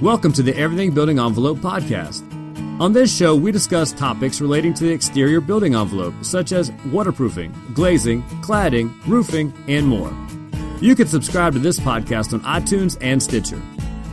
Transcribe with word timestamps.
Welcome 0.00 0.32
to 0.34 0.44
the 0.44 0.54
Everything 0.54 0.92
Building 0.92 1.18
Envelope 1.18 1.58
podcast. 1.58 2.22
On 2.80 2.92
this 2.92 3.12
show, 3.12 3.34
we 3.34 3.50
discuss 3.50 3.90
topics 3.90 4.40
relating 4.40 4.72
to 4.74 4.84
the 4.84 4.92
exterior 4.92 5.40
building 5.40 5.74
envelope, 5.74 6.14
such 6.22 6.52
as 6.52 6.70
waterproofing, 6.92 7.52
glazing, 7.74 8.22
cladding, 8.40 8.94
roofing, 9.08 9.52
and 9.66 9.84
more. 9.84 10.16
You 10.80 10.94
can 10.94 11.08
subscribe 11.08 11.52
to 11.54 11.58
this 11.58 11.80
podcast 11.80 12.32
on 12.32 12.42
iTunes 12.42 12.96
and 13.00 13.20
Stitcher. 13.20 13.60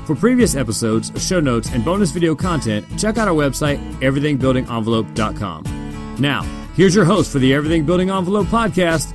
For 0.07 0.15
previous 0.15 0.55
episodes, 0.55 1.11
show 1.23 1.39
notes, 1.39 1.69
and 1.71 1.85
bonus 1.85 2.09
video 2.09 2.33
content, 2.33 2.87
check 2.97 3.19
out 3.19 3.27
our 3.27 3.35
website, 3.35 3.77
everythingbuildingenvelope.com. 3.99 6.15
Now, 6.19 6.41
here's 6.73 6.95
your 6.95 7.05
host 7.05 7.31
for 7.31 7.37
the 7.37 7.53
Everything 7.53 7.85
Building 7.85 8.09
Envelope 8.09 8.47
podcast. 8.47 9.13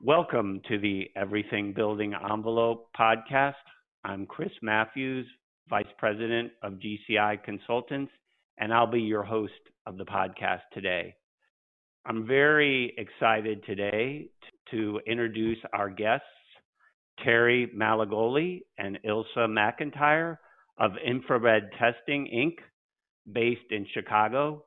Welcome 0.00 0.62
to 0.68 0.78
the 0.78 1.10
Everything 1.14 1.74
Building 1.74 2.14
Envelope 2.14 2.88
podcast. 2.98 3.56
I'm 4.04 4.24
Chris 4.24 4.52
Matthews, 4.62 5.26
Vice 5.68 5.86
President 5.98 6.52
of 6.62 6.74
GCI 6.74 7.42
Consultants, 7.44 8.12
and 8.58 8.72
I'll 8.72 8.90
be 8.90 9.00
your 9.00 9.22
host 9.22 9.52
of 9.86 9.98
the 9.98 10.04
podcast 10.04 10.62
today. 10.72 11.14
I'm 12.06 12.26
very 12.26 12.94
excited 12.96 13.64
today 13.64 14.28
to 14.70 15.00
introduce 15.06 15.58
our 15.72 15.90
guests, 15.90 16.24
Terry 17.22 17.70
Malagoli 17.76 18.62
and 18.78 18.98
Ilsa 19.06 19.46
McIntyre 19.46 20.38
of 20.78 20.92
Infrared 21.04 21.70
Testing 21.78 22.28
Inc., 22.34 22.62
based 23.30 23.70
in 23.70 23.86
Chicago. 23.92 24.64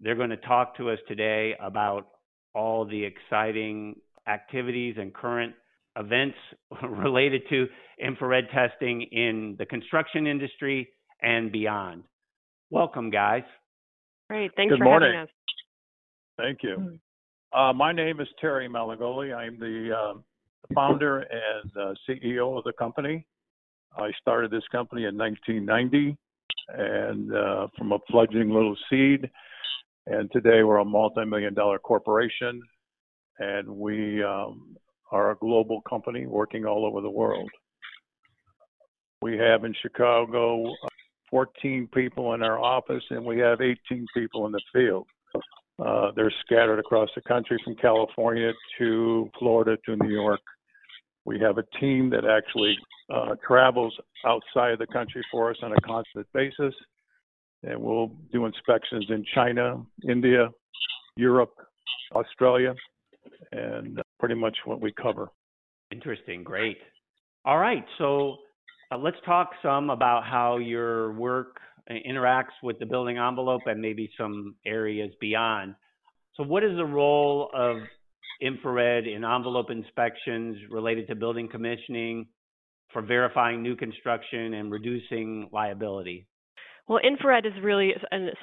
They're 0.00 0.14
going 0.14 0.30
to 0.30 0.36
talk 0.36 0.76
to 0.76 0.90
us 0.90 0.98
today 1.08 1.54
about 1.60 2.06
all 2.54 2.84
the 2.84 3.02
exciting 3.04 3.96
activities 4.28 4.94
and 4.98 5.12
current 5.12 5.54
events 5.96 6.36
related 6.82 7.42
to 7.50 7.66
infrared 7.98 8.44
testing 8.52 9.02
in 9.12 9.56
the 9.58 9.66
construction 9.66 10.26
industry 10.26 10.88
and 11.22 11.52
beyond. 11.52 12.04
Welcome, 12.70 13.10
guys. 13.10 13.44
Great. 14.28 14.50
Thanks 14.56 14.72
Good 14.72 14.78
for 14.78 14.84
morning. 14.84 15.12
having 15.12 15.22
us. 15.22 15.28
Thank 16.36 16.58
you. 16.62 16.98
Uh, 17.52 17.72
my 17.72 17.92
name 17.92 18.20
is 18.20 18.26
Terry 18.40 18.68
Malagoli. 18.68 19.34
I'm 19.34 19.58
the 19.60 19.94
uh, 19.96 20.14
founder 20.74 21.20
and 21.20 21.70
uh, 21.76 21.94
CEO 22.08 22.58
of 22.58 22.64
the 22.64 22.72
company. 22.72 23.24
I 23.96 24.10
started 24.20 24.50
this 24.50 24.64
company 24.72 25.04
in 25.04 25.16
1990 25.16 26.16
and 26.68 27.32
uh, 27.32 27.68
from 27.78 27.92
a 27.92 27.98
fledgling 28.10 28.50
little 28.50 28.76
seed. 28.90 29.30
And 30.06 30.30
today 30.32 30.64
we're 30.64 30.78
a 30.78 30.84
multi-million 30.84 31.54
dollar 31.54 31.78
corporation 31.78 32.60
and 33.38 33.68
we 33.68 34.22
um, 34.22 34.76
are 35.14 35.30
a 35.30 35.36
global 35.36 35.80
company 35.82 36.26
working 36.26 36.66
all 36.66 36.84
over 36.84 37.00
the 37.00 37.08
world. 37.08 37.48
We 39.22 39.38
have 39.38 39.64
in 39.64 39.72
Chicago 39.80 40.66
uh, 40.66 40.88
14 41.30 41.88
people 41.94 42.34
in 42.34 42.42
our 42.42 42.58
office 42.58 43.04
and 43.10 43.24
we 43.24 43.38
have 43.38 43.60
18 43.60 44.06
people 44.12 44.46
in 44.46 44.52
the 44.52 44.60
field. 44.72 45.06
Uh, 45.78 46.10
they're 46.16 46.34
scattered 46.44 46.80
across 46.80 47.08
the 47.14 47.20
country 47.22 47.60
from 47.64 47.76
California 47.76 48.50
to 48.78 49.30
Florida 49.38 49.76
to 49.86 49.96
New 49.96 50.10
York. 50.10 50.40
We 51.24 51.38
have 51.38 51.58
a 51.58 51.64
team 51.80 52.10
that 52.10 52.24
actually 52.24 52.76
uh, 53.08 53.36
travels 53.46 53.94
outside 54.26 54.72
of 54.72 54.80
the 54.80 54.86
country 54.88 55.22
for 55.30 55.50
us 55.50 55.56
on 55.62 55.72
a 55.72 55.80
constant 55.82 56.26
basis. 56.34 56.74
And 57.62 57.80
we'll 57.80 58.10
do 58.32 58.46
inspections 58.46 59.06
in 59.10 59.24
China, 59.32 59.80
India, 60.08 60.50
Europe, 61.16 61.54
Australia, 62.14 62.74
and 63.52 64.00
pretty 64.18 64.34
much 64.34 64.56
what 64.64 64.80
we 64.80 64.92
cover. 64.92 65.28
Interesting. 65.90 66.42
Great. 66.42 66.78
All 67.44 67.58
right. 67.58 67.84
So 67.98 68.36
uh, 68.90 68.98
let's 68.98 69.16
talk 69.24 69.50
some 69.62 69.90
about 69.90 70.24
how 70.24 70.58
your 70.58 71.12
work 71.12 71.58
uh, 71.90 71.94
interacts 72.08 72.54
with 72.62 72.78
the 72.78 72.86
building 72.86 73.18
envelope 73.18 73.62
and 73.66 73.80
maybe 73.80 74.10
some 74.18 74.54
areas 74.66 75.12
beyond. 75.20 75.74
So, 76.36 76.42
what 76.42 76.64
is 76.64 76.76
the 76.76 76.84
role 76.84 77.50
of 77.54 77.76
infrared 78.40 79.06
in 79.06 79.24
envelope 79.24 79.70
inspections 79.70 80.56
related 80.70 81.06
to 81.08 81.14
building 81.14 81.48
commissioning 81.48 82.26
for 82.92 83.02
verifying 83.02 83.62
new 83.62 83.76
construction 83.76 84.54
and 84.54 84.70
reducing 84.70 85.48
liability? 85.52 86.26
Well, 86.86 86.98
infrared 86.98 87.46
is 87.46 87.52
really 87.62 87.94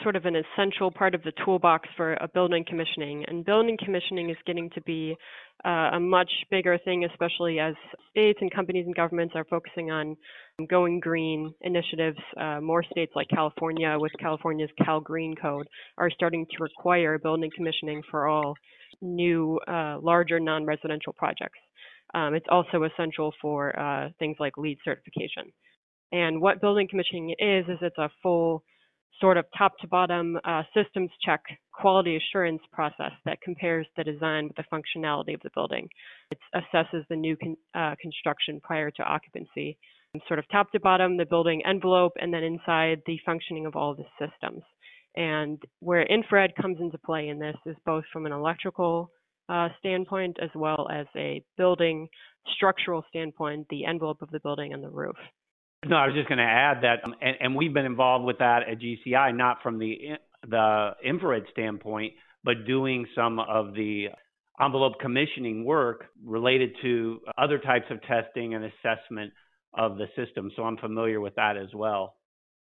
sort 0.01 0.15
of 0.15 0.25
an 0.25 0.35
essential 0.35 0.89
part 0.89 1.13
of 1.13 1.21
the 1.21 1.31
toolbox 1.45 1.87
for 1.95 2.13
a 2.15 2.27
building 2.27 2.65
commissioning, 2.67 3.23
and 3.27 3.45
building 3.45 3.77
commissioning 3.83 4.31
is 4.31 4.37
getting 4.47 4.67
to 4.71 4.81
be 4.81 5.15
uh, 5.63 5.91
a 5.93 5.99
much 5.99 6.31
bigger 6.49 6.79
thing, 6.83 7.05
especially 7.05 7.59
as 7.59 7.75
states 8.09 8.39
and 8.41 8.51
companies 8.51 8.87
and 8.87 8.95
governments 8.95 9.35
are 9.35 9.45
focusing 9.45 9.91
on 9.91 10.17
going 10.71 10.99
green 10.99 11.53
initiatives. 11.61 12.17
Uh, 12.35 12.59
more 12.59 12.83
states 12.91 13.11
like 13.15 13.27
California, 13.29 13.95
with 13.99 14.11
California's 14.19 14.71
Cal 14.83 14.99
Green 14.99 15.35
Code, 15.35 15.67
are 15.99 16.09
starting 16.09 16.47
to 16.47 16.63
require 16.63 17.19
building 17.19 17.51
commissioning 17.55 18.01
for 18.09 18.27
all 18.27 18.55
new, 19.03 19.59
uh, 19.67 19.99
larger 20.01 20.39
non-residential 20.39 21.13
projects. 21.13 21.59
Um, 22.15 22.33
it's 22.33 22.47
also 22.49 22.85
essential 22.85 23.35
for 23.39 23.79
uh, 23.79 24.09
things 24.17 24.37
like 24.39 24.57
LEED 24.57 24.79
certification. 24.83 25.51
And 26.11 26.41
what 26.41 26.61
building 26.61 26.87
commissioning 26.89 27.31
is, 27.39 27.65
is 27.67 27.77
it's 27.81 27.97
a 27.97 28.09
full 28.21 28.63
sort 29.19 29.37
of 29.37 29.45
top 29.57 29.77
to 29.79 29.87
bottom 29.87 30.37
uh, 30.43 30.63
systems 30.73 31.09
check 31.23 31.41
quality 31.71 32.17
assurance 32.17 32.61
process 32.73 33.11
that 33.25 33.39
compares 33.41 33.87
the 33.95 34.03
design 34.03 34.47
with 34.47 34.55
the 34.55 34.63
functionality 34.73 35.33
of 35.33 35.41
the 35.41 35.49
building. 35.53 35.87
It 36.31 36.39
assesses 36.55 37.07
the 37.09 37.15
new 37.15 37.37
con- 37.37 37.57
uh, 37.75 37.95
construction 38.01 38.59
prior 38.61 38.89
to 38.91 39.03
occupancy, 39.03 39.77
sort 40.27 40.39
of 40.39 40.45
top 40.51 40.71
to 40.71 40.79
bottom, 40.79 41.17
the 41.17 41.25
building 41.25 41.61
envelope, 41.65 42.13
and 42.19 42.33
then 42.33 42.43
inside 42.43 43.01
the 43.05 43.19
functioning 43.25 43.65
of 43.65 43.75
all 43.75 43.95
the 43.95 44.05
systems. 44.19 44.63
And 45.15 45.61
where 45.79 46.03
infrared 46.03 46.55
comes 46.55 46.77
into 46.79 46.97
play 46.97 47.27
in 47.27 47.37
this 47.37 47.57
is 47.65 47.75
both 47.85 48.03
from 48.11 48.25
an 48.25 48.31
electrical 48.31 49.11
uh, 49.49 49.69
standpoint 49.79 50.37
as 50.41 50.49
well 50.55 50.87
as 50.91 51.05
a 51.15 51.43
building 51.57 52.07
structural 52.55 53.03
standpoint, 53.09 53.67
the 53.69 53.85
envelope 53.85 54.21
of 54.21 54.31
the 54.31 54.39
building 54.39 54.73
and 54.73 54.83
the 54.83 54.89
roof. 54.89 55.17
No, 55.85 55.95
I 55.95 56.05
was 56.05 56.15
just 56.15 56.27
going 56.27 56.37
to 56.37 56.43
add 56.43 56.83
that, 56.83 57.03
um, 57.03 57.15
and, 57.21 57.35
and 57.39 57.55
we've 57.55 57.73
been 57.73 57.85
involved 57.85 58.25
with 58.25 58.37
that 58.37 58.59
at 58.69 58.79
GCI, 58.79 59.35
not 59.35 59.57
from 59.63 59.79
the 59.79 59.97
the 60.47 60.91
infrared 61.03 61.43
standpoint, 61.51 62.13
but 62.43 62.65
doing 62.65 63.05
some 63.15 63.39
of 63.39 63.73
the 63.73 64.07
envelope 64.59 64.93
commissioning 64.99 65.65
work 65.65 66.05
related 66.23 66.71
to 66.81 67.19
other 67.37 67.57
types 67.57 67.85
of 67.89 68.01
testing 68.03 68.53
and 68.53 68.65
assessment 68.65 69.31
of 69.73 69.97
the 69.97 70.07
system. 70.15 70.51
So 70.55 70.63
I'm 70.63 70.77
familiar 70.77 71.19
with 71.19 71.35
that 71.35 71.57
as 71.57 71.73
well. 71.73 72.15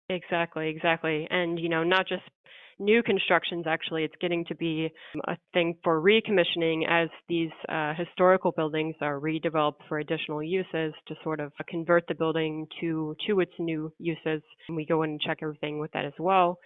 Exactly, 0.09 0.69
exactly. 0.69 1.27
And, 1.31 1.59
you 1.59 1.69
know, 1.69 1.83
not 1.83 2.07
just 2.07 2.23
new 2.79 3.03
constructions, 3.03 3.65
actually, 3.67 4.05
it's 4.05 4.15
getting 4.21 4.45
to 4.47 4.55
be 4.55 4.91
a 5.27 5.37
thing 5.53 5.77
for 5.83 6.01
recommissioning 6.01 6.83
as 6.89 7.09
these 7.29 7.51
uh, 7.69 7.95
historical 7.95 8.53
buildings 8.53 8.95
are 9.01 9.21
redeveloped 9.21 9.81
for 9.89 9.99
additional 9.99 10.43
uses 10.43 10.93
to 11.09 11.15
sort 11.23 11.41
of 11.41 11.53
convert 11.69 12.07
the 12.09 12.15
building 12.15 12.67
to, 12.81 13.15
to 13.27 13.41
its 13.41 13.53
new 13.59 13.93
uses. 13.99 14.43
And 14.69 14.77
we 14.77 14.87
go 14.87 15.03
in 15.03 15.11
and 15.11 15.21
check 15.21 15.39
everything 15.43 15.79
with 15.79 15.93
that 15.93 16.05
as 16.05 16.13
well. 16.19 16.59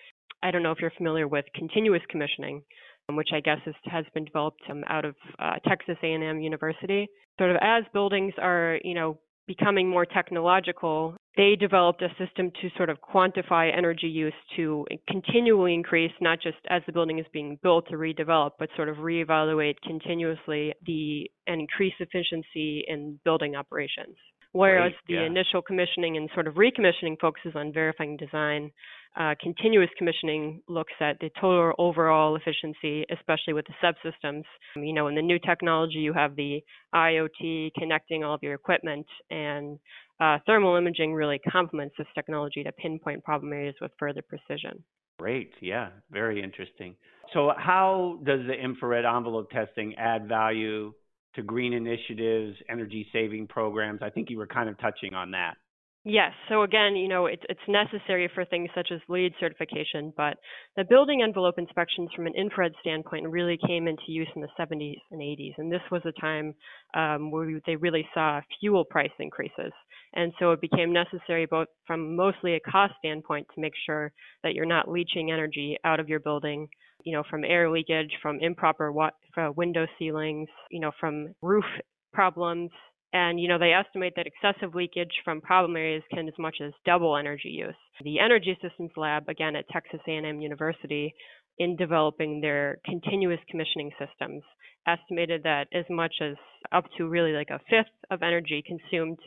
I 0.43 0.51
don't 0.51 0.63
know 0.63 0.73
if 0.73 0.79
you're 0.81 0.93
familiar 0.97 1.29
with 1.29 1.45
continuous 1.55 2.03
commissioning, 2.09 2.63
um, 3.09 3.17
which 3.17 3.29
I 3.33 3.41
guess 3.41 3.59
is, 3.67 3.75
has 3.85 4.05
been 4.15 4.25
developed 4.25 4.63
um, 4.71 4.83
out 4.89 5.05
of 5.05 5.15
uh, 5.39 5.55
Texas 5.69 5.97
A&M 6.03 6.41
University. 6.41 7.09
Sort 7.39 7.51
of 7.51 7.57
as 7.61 7.85
buildings 7.93 8.33
are, 8.39 8.79
you 8.83 8.95
know, 8.95 9.19
becoming 9.47 9.89
more 9.89 10.07
technological, 10.07 11.17
they 11.37 11.57
developed 11.57 12.03
a 12.03 12.09
system 12.19 12.51
to 12.61 12.69
sort 12.77 12.91
of 12.91 12.99
quantify 13.01 13.77
energy 13.77 14.09
use 14.09 14.35
to 14.57 14.85
continually 15.09 15.75
increase, 15.75 16.13
not 16.21 16.41
just 16.43 16.59
as 16.69 16.83
the 16.87 16.93
building 16.93 17.19
is 17.19 17.27
being 17.33 17.59
built 17.63 17.89
to 17.89 17.97
redevelop, 17.97 18.53
but 18.59 18.69
sort 18.77 18.89
of 18.89 18.97
reevaluate 18.97 19.77
continuously 19.87 20.75
the 20.87 21.31
and 21.47 21.61
increase 21.61 21.95
efficiency 22.01 22.85
in 22.89 23.19
building 23.25 23.55
operations. 23.55 24.17
Whereas 24.53 24.93
the 25.07 25.15
yeah. 25.15 25.27
initial 25.27 25.63
commissioning 25.63 26.17
and 26.17 26.29
sort 26.35 26.49
of 26.49 26.55
recommissioning 26.55 27.21
focuses 27.21 27.53
on 27.55 27.73
verifying 27.73 28.17
design, 28.17 28.73
uh, 29.17 29.35
continuous 29.41 29.91
commissioning 29.99 30.63
looks 30.69 30.93
at 31.01 31.19
the 31.21 31.31
total 31.41 31.73
overall 31.79 32.37
efficiency, 32.37 33.05
especially 33.11 33.53
with 33.53 33.67
the 33.67 33.75
subsystems. 33.83 34.45
Um, 34.77 34.85
You 34.85 34.93
know, 34.93 35.09
in 35.09 35.15
the 35.15 35.23
new 35.23 35.39
technology, 35.39 35.99
you 35.99 36.13
have 36.13 36.37
the 36.37 36.63
IoT 36.95 37.73
connecting 37.79 38.23
all 38.25 38.35
of 38.35 38.43
your 38.43 38.55
equipment, 38.55 39.07
and 39.31 39.79
uh, 40.21 40.39
thermal 40.47 40.77
imaging 40.77 41.13
really 41.13 41.39
complements 41.39 41.95
this 41.99 42.07
technology 42.15 42.63
to 42.63 42.73
pinpoint 42.73 43.25
problem 43.25 43.53
areas 43.53 43.75
with 43.81 43.91
further 43.99 44.23
precision. 44.23 44.83
Great. 45.19 45.53
Yeah. 45.61 45.91
Very 46.11 46.43
interesting. 46.43 46.95
So, 47.35 47.53
how 47.57 48.19
does 48.25 48.41
the 48.47 48.55
infrared 48.55 49.05
envelope 49.05 49.51
testing 49.51 49.95
add 49.97 50.29
value 50.29 50.93
to 51.35 51.43
green 51.43 51.73
initiatives, 51.73 52.57
energy 52.69 53.07
saving 53.13 53.47
programs? 53.49 54.01
I 54.03 54.11
think 54.11 54.31
you 54.31 54.39
were 54.39 54.47
kind 54.47 54.69
of 54.69 54.79
touching 54.79 55.15
on 55.15 55.33
that. 55.33 55.57
Yes. 56.05 56.33
So 56.49 56.63
again, 56.63 56.97
you 56.97 57.09
know, 57.09 57.27
it's 57.27 57.43
it's 57.51 57.61
necessary 57.69 58.31
for 58.35 58.47
things 58.47 58.71
such 58.75 58.89
as 58.91 59.01
LEED 59.09 59.35
certification, 59.39 60.15
but 60.17 60.39
the 60.75 60.85
building 60.85 61.21
envelope 61.23 61.59
inspections 61.59 62.09
from 62.17 62.27
an 62.27 62.35
infrared 62.35 62.73
standpoint 62.81 63.29
really 63.29 63.59
came 63.67 63.87
into 63.87 64.05
use 64.09 64.29
in 64.35 64.41
the 64.41 64.49
70s 64.57 65.03
and 65.11 65.21
80s, 65.21 65.55
and 65.59 65.71
this 65.71 65.83
was 65.91 66.01
a 66.07 66.13
time 66.19 66.55
um, 66.95 67.31
where 67.31 67.47
we, 67.47 67.61
they 67.67 67.77
really 67.77 68.09
saw 68.15 68.41
fuel 68.61 68.83
price 68.85 69.11
increases, 69.19 69.73
and 70.15 70.33
so 70.39 70.53
it 70.53 70.63
became 70.63 70.91
necessary 70.91 71.45
both 71.45 71.69
from 71.87 72.17
mostly 72.17 72.55
a 72.55 72.61
cost 72.61 72.95
standpoint 72.99 73.47
to 73.55 73.61
make 73.61 73.75
sure 73.85 74.11
that 74.43 74.55
you're 74.55 74.65
not 74.65 74.91
leaching 74.91 75.31
energy 75.31 75.77
out 75.85 76.01
of 76.01 76.09
your 76.09 76.21
building, 76.21 76.67
you 77.05 77.13
know, 77.13 77.25
from 77.29 77.45
air 77.45 77.69
leakage, 77.71 78.13
from 78.23 78.39
improper 78.41 78.91
wa- 78.91 79.11
window 79.55 79.87
ceilings, 79.99 80.49
you 80.71 80.81
know, 80.81 80.93
from 80.99 81.35
roof 81.43 81.65
problems 82.13 82.71
and 83.13 83.41
you 83.41 83.49
know 83.49 83.59
they 83.59 83.73
estimate 83.73 84.15
that 84.17 84.27
excessive 84.27 84.75
leakage 84.75 85.13
from 85.25 85.41
problem 85.41 85.77
areas 85.77 86.03
can 86.13 86.29
as 86.29 86.39
much 86.39 86.57
as 86.65 86.73
double 86.85 87.17
energy 87.17 87.49
use. 87.49 87.75
The 88.03 88.21
Energy 88.21 88.57
Systems 88.63 88.91
Lab, 88.97 89.29
again 89.29 89.57
at 89.57 89.69
Texas 89.69 90.01
A&M 90.07 90.41
University, 90.41 91.15
in 91.59 91.77
developing 91.77 92.41
their 92.41 92.79
continuous 92.85 93.41
commissioning 93.51 93.91
systems, 93.99 94.43
estimated 94.87 95.43
that 95.43 95.67
as 95.73 95.85
much 95.91 96.15
as 96.23 96.37
up 96.73 96.85
to 96.97 97.09
really 97.09 97.33
like 97.33 97.51
a 97.51 97.61
fifth 97.69 97.95
of 98.11 98.23
energy 98.23 98.63
consumed 98.67 99.19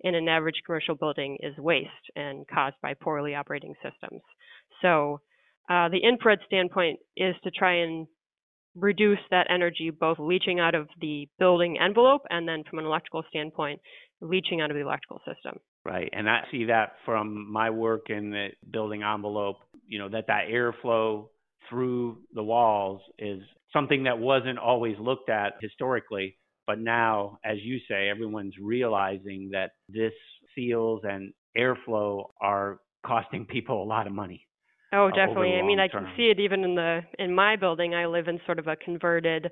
in 0.00 0.14
an 0.14 0.28
average 0.28 0.62
commercial 0.64 0.94
building 0.94 1.36
is 1.40 1.56
waste 1.58 1.90
and 2.16 2.46
caused 2.48 2.76
by 2.82 2.94
poorly 2.94 3.34
operating 3.34 3.74
systems. 3.82 4.22
So 4.82 5.20
uh, 5.68 5.88
the 5.88 5.98
infrared 6.02 6.38
standpoint 6.46 7.00
is 7.16 7.34
to 7.44 7.50
try 7.50 7.82
and 7.82 8.06
reduce 8.74 9.18
that 9.30 9.46
energy 9.50 9.90
both 9.90 10.18
leaching 10.18 10.60
out 10.60 10.74
of 10.74 10.88
the 11.00 11.28
building 11.38 11.78
envelope 11.78 12.22
and 12.30 12.46
then 12.46 12.62
from 12.68 12.78
an 12.78 12.84
electrical 12.84 13.24
standpoint 13.28 13.80
leaching 14.20 14.60
out 14.60 14.70
of 14.70 14.76
the 14.76 14.82
electrical 14.82 15.18
system. 15.26 15.58
Right 15.84 16.10
and 16.12 16.28
i 16.28 16.42
see 16.50 16.66
that 16.66 16.92
from 17.06 17.50
my 17.50 17.70
work 17.70 18.10
in 18.10 18.30
the 18.30 18.48
building 18.70 19.02
envelope 19.02 19.56
you 19.86 19.98
know 19.98 20.10
that 20.10 20.26
that 20.26 20.48
airflow 20.50 21.26
through 21.68 22.18
the 22.34 22.42
walls 22.42 23.00
is 23.18 23.40
something 23.72 24.04
that 24.04 24.18
wasn't 24.18 24.58
always 24.58 24.96
looked 24.98 25.30
at 25.30 25.54
historically 25.60 26.36
but 26.66 26.78
now 26.78 27.38
as 27.44 27.56
you 27.62 27.78
say 27.88 28.08
everyone's 28.08 28.54
realizing 28.60 29.48
that 29.52 29.70
this 29.88 30.12
seals 30.54 31.00
and 31.04 31.32
airflow 31.56 32.24
are 32.40 32.80
costing 33.06 33.46
people 33.48 33.82
a 33.82 33.86
lot 33.86 34.06
of 34.06 34.12
money 34.12 34.46
Oh, 34.92 35.06
uh, 35.06 35.10
definitely. 35.10 35.54
I 35.54 35.62
mean, 35.62 35.78
I 35.78 35.88
term. 35.88 36.04
can 36.04 36.12
see 36.16 36.30
it 36.30 36.40
even 36.40 36.64
in 36.64 36.74
the 36.74 37.00
in 37.18 37.34
my 37.34 37.56
building. 37.56 37.94
I 37.94 38.06
live 38.06 38.28
in 38.28 38.40
sort 38.46 38.58
of 38.58 38.66
a 38.66 38.76
converted. 38.76 39.50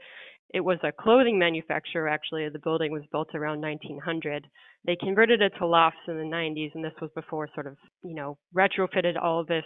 It 0.52 0.60
was 0.60 0.78
a 0.82 0.92
clothing 0.92 1.38
manufacturer 1.38 2.08
actually. 2.08 2.48
The 2.48 2.58
building 2.58 2.90
was 2.90 3.02
built 3.12 3.28
around 3.34 3.60
1900. 3.60 4.46
They 4.86 4.96
converted 4.96 5.42
it 5.42 5.52
to 5.58 5.66
lofts 5.66 5.98
in 6.08 6.16
the 6.16 6.22
90s, 6.24 6.70
and 6.74 6.82
this 6.82 6.94
was 7.00 7.10
before 7.14 7.48
sort 7.54 7.66
of 7.66 7.76
you 8.02 8.14
know 8.14 8.38
retrofitted 8.56 9.20
all 9.20 9.44
this 9.44 9.64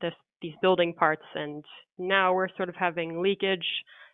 this 0.00 0.14
these 0.42 0.54
building 0.60 0.92
parts. 0.92 1.24
And 1.34 1.64
now 1.98 2.34
we're 2.34 2.48
sort 2.56 2.68
of 2.68 2.74
having 2.76 3.22
leakage 3.22 3.66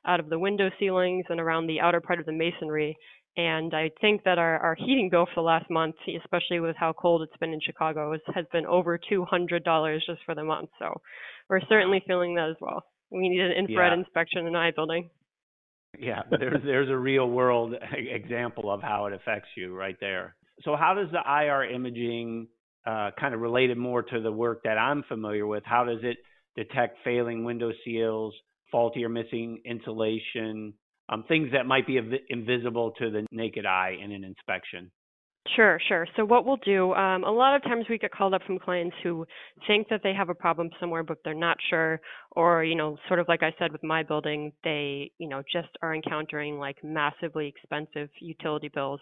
out 0.07 0.21
of 0.21 0.29
the 0.29 0.39
window 0.39 0.71
ceilings 0.79 1.27
and 1.29 1.41
around 1.41 1.67
the 1.67 1.81
outer 1.81 2.01
part 2.01 2.21
of 2.21 2.27
the 2.27 2.33
masonry. 2.33 2.97
And 3.37 3.73
I 3.75 3.91
think 4.01 4.25
that 4.25 4.39
our, 4.39 4.59
our 4.59 4.75
heating 4.75 5.09
bill 5.11 5.27
for 5.27 5.37
the 5.37 5.47
last 5.47 5.71
month, 5.71 5.95
especially 6.23 6.61
with 6.61 6.77
how 6.77 6.93
cold 6.93 7.23
it's 7.23 7.37
been 7.39 7.53
in 7.53 7.61
Chicago, 7.65 8.13
is, 8.13 8.21
has 8.35 8.45
been 8.53 8.67
over 8.67 8.99
$200 9.11 9.99
just 10.05 10.21
for 10.27 10.35
the 10.35 10.45
month. 10.45 10.71
So 10.79 11.01
we're 11.49 11.61
certainly 11.69 12.03
feeling 12.07 12.35
that 12.35 12.51
as 12.51 12.57
well. 12.61 12.83
We 13.11 13.29
need 13.29 13.41
an 13.41 13.53
infrared 13.53 13.93
yeah. 13.93 13.99
inspection 14.01 14.47
in 14.47 14.57
I 14.57 14.73
building. 14.73 15.11
Yeah, 15.99 16.23
there's 16.31 16.63
there's 16.65 16.89
a 16.89 16.97
real 16.97 17.29
world 17.29 17.75
example 17.93 18.71
of 18.71 18.81
how 18.81 19.07
it 19.07 19.13
affects 19.13 19.49
you 19.57 19.75
right 19.75 19.97
there. 20.01 20.37
So 20.63 20.77
how 20.77 20.95
does 20.95 21.09
the 21.11 21.19
IR 21.19 21.65
imaging 21.65 22.49
uh, 22.87 23.11
kind 23.19 23.35
of 23.35 23.41
related 23.41 23.77
more 23.77 24.03
to 24.03 24.21
the 24.21 24.31
work 24.31 24.63
that 24.65 24.79
I'm 24.79 25.03
familiar 25.09 25.47
with? 25.47 25.65
How 25.65 25.85
does 25.85 26.01
it 26.03 26.19
detect 26.57 26.99
failing 27.05 27.45
window 27.45 27.73
seals, 27.85 28.35
faulty 28.71 29.05
or 29.05 29.09
missing 29.09 29.61
insulation, 29.65 30.75
um, 31.11 31.25
things 31.29 31.51
that 31.53 31.67
might 31.67 31.87
be 31.87 31.99
av- 31.99 32.21
invisible 32.29 32.93
to 32.99 33.11
the 33.11 33.27
naked 33.31 33.67
eye 33.67 33.97
in 34.03 34.13
an 34.13 34.25
inspection. 34.25 34.91
Sure, 35.57 35.81
sure. 35.89 36.07
So 36.17 36.25
what 36.25 36.45
we'll 36.45 36.59
do, 36.59 36.93
um, 36.93 37.25
a 37.25 37.31
lot 37.31 37.57
of 37.57 37.63
times 37.63 37.87
we 37.89 37.97
get 37.97 38.13
called 38.13 38.35
up 38.35 38.43
from 38.47 38.59
clients 38.59 38.95
who 39.03 39.25
think 39.67 39.89
that 39.89 40.01
they 40.03 40.13
have 40.13 40.29
a 40.29 40.35
problem 40.35 40.69
somewhere, 40.79 41.03
but 41.03 41.17
they're 41.25 41.35
not 41.35 41.57
sure, 41.71 41.99
or 42.33 42.63
you 42.63 42.75
know, 42.75 42.99
sort 43.09 43.21
of 43.21 43.27
like 43.27 43.43
I 43.43 43.53
said 43.59 43.73
with 43.73 43.83
my 43.83 44.03
building, 44.03 44.53
they 44.65 45.11
you 45.19 45.29
know 45.29 45.43
just 45.51 45.69
are 45.81 45.95
encountering 45.95 46.59
like 46.59 46.77
massively 46.85 47.49
expensive 47.49 48.11
utility 48.21 48.69
bills, 48.69 49.01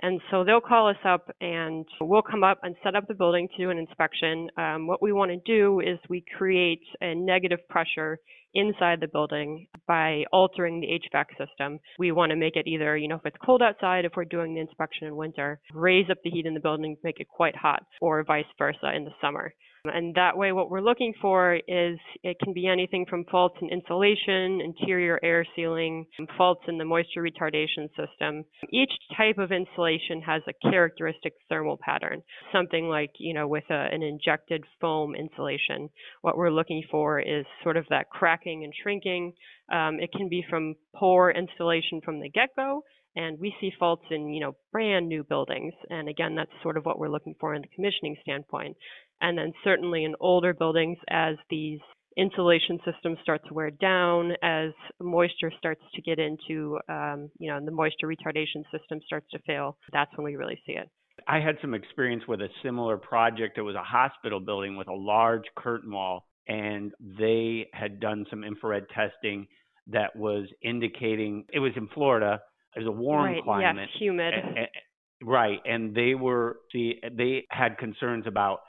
and 0.00 0.20
so 0.30 0.44
they'll 0.44 0.60
call 0.60 0.88
us 0.88 0.96
up 1.04 1.28
and 1.40 1.84
we'll 2.00 2.22
come 2.22 2.44
up 2.44 2.60
and 2.62 2.76
set 2.84 2.94
up 2.94 3.08
the 3.08 3.14
building 3.14 3.48
to 3.48 3.62
do 3.62 3.70
an 3.70 3.78
inspection. 3.78 4.48
Um, 4.56 4.86
what 4.86 5.02
we 5.02 5.12
want 5.12 5.32
to 5.32 5.38
do 5.44 5.80
is 5.80 5.98
we 6.08 6.24
create 6.38 6.82
a 7.00 7.16
negative 7.16 7.60
pressure 7.68 8.20
inside 8.54 9.00
the 9.00 9.08
building 9.08 9.66
by 9.86 10.24
altering 10.32 10.80
the 10.80 10.86
HVAC 10.88 11.24
system. 11.38 11.78
We 11.98 12.12
want 12.12 12.30
to 12.30 12.36
make 12.36 12.56
it 12.56 12.66
either, 12.66 12.96
you 12.96 13.08
know, 13.08 13.16
if 13.16 13.26
it's 13.26 13.36
cold 13.44 13.62
outside, 13.62 14.04
if 14.04 14.12
we're 14.16 14.24
doing 14.24 14.54
the 14.54 14.60
inspection 14.60 15.06
in 15.06 15.16
winter, 15.16 15.60
raise 15.72 16.10
up 16.10 16.18
the 16.24 16.30
heat 16.30 16.46
in 16.46 16.54
the 16.54 16.60
building, 16.60 16.96
make 17.02 17.20
it 17.20 17.28
quite 17.28 17.56
hot, 17.56 17.84
or 18.00 18.24
vice 18.24 18.44
versa 18.58 18.92
in 18.94 19.04
the 19.04 19.12
summer. 19.20 19.52
And 19.84 20.14
that 20.14 20.36
way, 20.36 20.52
what 20.52 20.70
we're 20.70 20.82
looking 20.82 21.14
for 21.22 21.54
is 21.54 21.98
it 22.22 22.38
can 22.42 22.52
be 22.52 22.66
anything 22.66 23.06
from 23.08 23.24
faults 23.30 23.56
in 23.62 23.70
insulation, 23.70 24.60
interior 24.60 25.18
air 25.22 25.44
sealing, 25.56 26.06
faults 26.36 26.62
in 26.68 26.76
the 26.76 26.84
moisture 26.84 27.22
retardation 27.22 27.88
system. 27.96 28.44
Each 28.70 28.92
type 29.16 29.38
of 29.38 29.52
insulation 29.52 30.20
has 30.20 30.42
a 30.46 30.70
characteristic 30.70 31.32
thermal 31.48 31.78
pattern. 31.82 32.22
Something 32.52 32.88
like, 32.88 33.12
you 33.18 33.32
know, 33.32 33.48
with 33.48 33.64
a, 33.70 33.88
an 33.90 34.02
injected 34.02 34.64
foam 34.80 35.14
insulation, 35.14 35.88
what 36.20 36.36
we're 36.36 36.50
looking 36.50 36.82
for 36.90 37.18
is 37.18 37.46
sort 37.62 37.78
of 37.78 37.86
that 37.88 38.10
cracking 38.10 38.64
and 38.64 38.74
shrinking. 38.82 39.32
Um, 39.72 39.98
it 39.98 40.12
can 40.12 40.28
be 40.28 40.44
from 40.50 40.74
poor 40.94 41.30
insulation 41.30 42.02
from 42.04 42.20
the 42.20 42.28
get 42.28 42.50
go 42.54 42.82
and 43.16 43.38
we 43.40 43.54
see 43.60 43.72
faults 43.78 44.04
in 44.10 44.32
you 44.32 44.40
know 44.40 44.54
brand 44.72 45.08
new 45.08 45.24
buildings 45.24 45.72
and 45.88 46.08
again 46.08 46.34
that's 46.34 46.50
sort 46.62 46.76
of 46.76 46.84
what 46.84 46.98
we're 46.98 47.08
looking 47.08 47.34
for 47.40 47.54
in 47.54 47.62
the 47.62 47.68
commissioning 47.74 48.16
standpoint 48.22 48.76
and 49.20 49.36
then 49.36 49.52
certainly 49.64 50.04
in 50.04 50.14
older 50.20 50.54
buildings 50.54 50.98
as 51.08 51.36
these 51.48 51.80
insulation 52.16 52.78
systems 52.84 53.18
start 53.22 53.40
to 53.46 53.54
wear 53.54 53.70
down 53.70 54.32
as 54.42 54.70
moisture 55.00 55.52
starts 55.58 55.82
to 55.94 56.02
get 56.02 56.18
into 56.18 56.78
um, 56.88 57.30
you 57.38 57.50
know 57.50 57.56
and 57.56 57.66
the 57.66 57.72
moisture 57.72 58.06
retardation 58.06 58.62
system 58.72 59.00
starts 59.06 59.26
to 59.30 59.38
fail 59.46 59.76
that's 59.92 60.10
when 60.16 60.24
we 60.24 60.36
really 60.36 60.60
see 60.66 60.72
it. 60.72 60.88
I 61.28 61.38
had 61.38 61.56
some 61.60 61.74
experience 61.74 62.22
with 62.26 62.40
a 62.40 62.48
similar 62.62 62.96
project. 62.96 63.58
It 63.58 63.62
was 63.62 63.74
a 63.74 63.82
hospital 63.82 64.40
building 64.40 64.76
with 64.76 64.88
a 64.88 64.94
large 64.94 65.44
curtain 65.54 65.92
wall 65.92 66.24
and 66.50 66.92
they 67.00 67.68
had 67.72 68.00
done 68.00 68.26
some 68.28 68.44
infrared 68.44 68.86
testing 68.90 69.46
that 69.86 70.14
was 70.16 70.46
indicating 70.62 71.44
it 71.52 71.58
was 71.58 71.72
in 71.76 71.88
florida 71.94 72.40
it 72.76 72.80
was 72.80 72.88
a 72.88 72.92
warm 72.92 73.24
right, 73.32 73.42
climate 73.42 73.88
yes, 73.92 74.00
humid. 74.00 74.34
and, 74.34 74.58
and, 74.58 74.68
right 75.22 75.58
and 75.64 75.94
they 75.94 76.14
were 76.14 76.58
see 76.72 77.00
they 77.12 77.44
had 77.50 77.78
concerns 77.78 78.26
about 78.26 78.60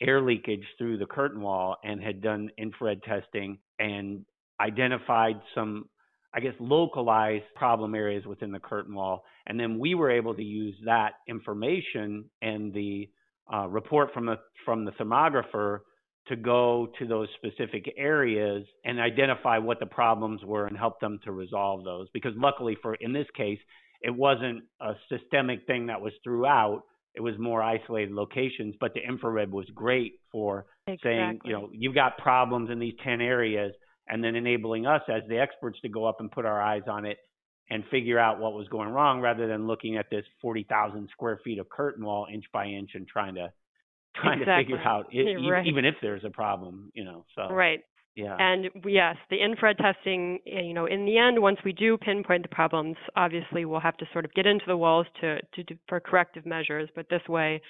air 0.00 0.20
leakage 0.20 0.64
through 0.78 0.98
the 0.98 1.06
curtain 1.06 1.40
wall 1.40 1.76
and 1.84 2.02
had 2.02 2.22
done 2.22 2.50
infrared 2.58 3.02
testing 3.02 3.58
and 3.78 4.24
identified 4.60 5.40
some, 5.54 5.88
I 6.34 6.40
guess, 6.40 6.54
localized 6.58 7.44
problem 7.54 7.94
areas 7.94 8.24
within 8.26 8.52
the 8.52 8.60
curtain 8.60 8.94
wall. 8.94 9.24
And 9.46 9.58
then 9.58 9.78
we 9.78 9.94
were 9.94 10.10
able 10.10 10.34
to 10.34 10.42
use 10.42 10.74
that 10.84 11.12
information 11.28 12.24
and 12.42 12.72
the 12.72 13.08
uh, 13.52 13.66
report 13.68 14.12
from 14.14 14.26
the 14.26 14.36
from 14.64 14.84
the 14.84 14.92
thermographer 14.92 15.80
to 16.28 16.36
go 16.36 16.88
to 16.98 17.06
those 17.06 17.28
specific 17.36 17.92
areas 17.96 18.64
and 18.84 19.00
identify 19.00 19.58
what 19.58 19.80
the 19.80 19.86
problems 19.86 20.40
were 20.44 20.66
and 20.66 20.76
help 20.76 21.00
them 21.00 21.18
to 21.24 21.32
resolve 21.32 21.82
those. 21.82 22.06
Because 22.12 22.32
luckily 22.36 22.76
for 22.80 22.94
in 22.94 23.12
this 23.12 23.26
case, 23.36 23.58
it 24.02 24.14
wasn't 24.14 24.62
a 24.80 24.92
systemic 25.08 25.66
thing 25.66 25.86
that 25.86 26.00
was 26.00 26.12
throughout 26.22 26.82
it 27.14 27.20
was 27.20 27.34
more 27.38 27.62
isolated 27.62 28.12
locations, 28.12 28.74
but 28.80 28.94
the 28.94 29.00
infrared 29.00 29.50
was 29.50 29.66
great 29.74 30.14
for 30.30 30.66
exactly. 30.86 31.10
saying, 31.10 31.40
you 31.44 31.52
know, 31.52 31.68
you've 31.72 31.94
got 31.94 32.18
problems 32.18 32.70
in 32.70 32.78
these 32.78 32.94
10 33.04 33.20
areas, 33.20 33.72
and 34.08 34.22
then 34.22 34.34
enabling 34.36 34.86
us 34.86 35.02
as 35.08 35.22
the 35.28 35.38
experts 35.38 35.80
to 35.82 35.88
go 35.88 36.04
up 36.04 36.16
and 36.20 36.30
put 36.30 36.44
our 36.44 36.60
eyes 36.60 36.82
on 36.88 37.04
it 37.04 37.18
and 37.70 37.84
figure 37.90 38.18
out 38.18 38.40
what 38.40 38.52
was 38.52 38.66
going 38.68 38.88
wrong 38.88 39.20
rather 39.20 39.46
than 39.46 39.66
looking 39.66 39.96
at 39.96 40.06
this 40.10 40.24
40,000 40.42 41.08
square 41.12 41.40
feet 41.44 41.58
of 41.58 41.68
curtain 41.68 42.04
wall 42.04 42.26
inch 42.32 42.44
by 42.52 42.66
inch 42.66 42.90
and 42.94 43.06
trying 43.06 43.36
to 43.36 43.52
trying 44.16 44.40
exactly. 44.40 44.64
to 44.64 44.78
figure 44.78 44.88
out 44.88 45.06
it, 45.12 45.48
right. 45.48 45.66
even 45.66 45.84
if 45.84 45.94
there's 46.02 46.24
a 46.24 46.30
problem, 46.30 46.90
you 46.94 47.04
know. 47.04 47.24
So 47.36 47.54
right. 47.54 47.80
Yeah. 48.16 48.36
And 48.38 48.70
yes, 48.86 49.16
the 49.30 49.42
infrared 49.42 49.78
testing, 49.78 50.40
eh, 50.46 50.60
you 50.60 50.74
know, 50.74 50.86
in 50.86 51.06
the 51.06 51.16
end, 51.16 51.40
once 51.40 51.58
we 51.64 51.72
do 51.72 51.96
pinpoint 51.96 52.42
the 52.42 52.54
problems, 52.54 52.96
obviously 53.16 53.64
we'll 53.64 53.80
have 53.80 53.96
to 53.98 54.06
sort 54.12 54.24
of 54.24 54.34
get 54.34 54.46
into 54.46 54.64
the 54.66 54.76
walls 54.76 55.06
to, 55.20 55.40
to, 55.40 55.64
to 55.64 55.78
for 55.88 56.00
corrective 56.00 56.44
measures. 56.44 56.88
But 56.94 57.06
this 57.08 57.22
way, 57.28 57.62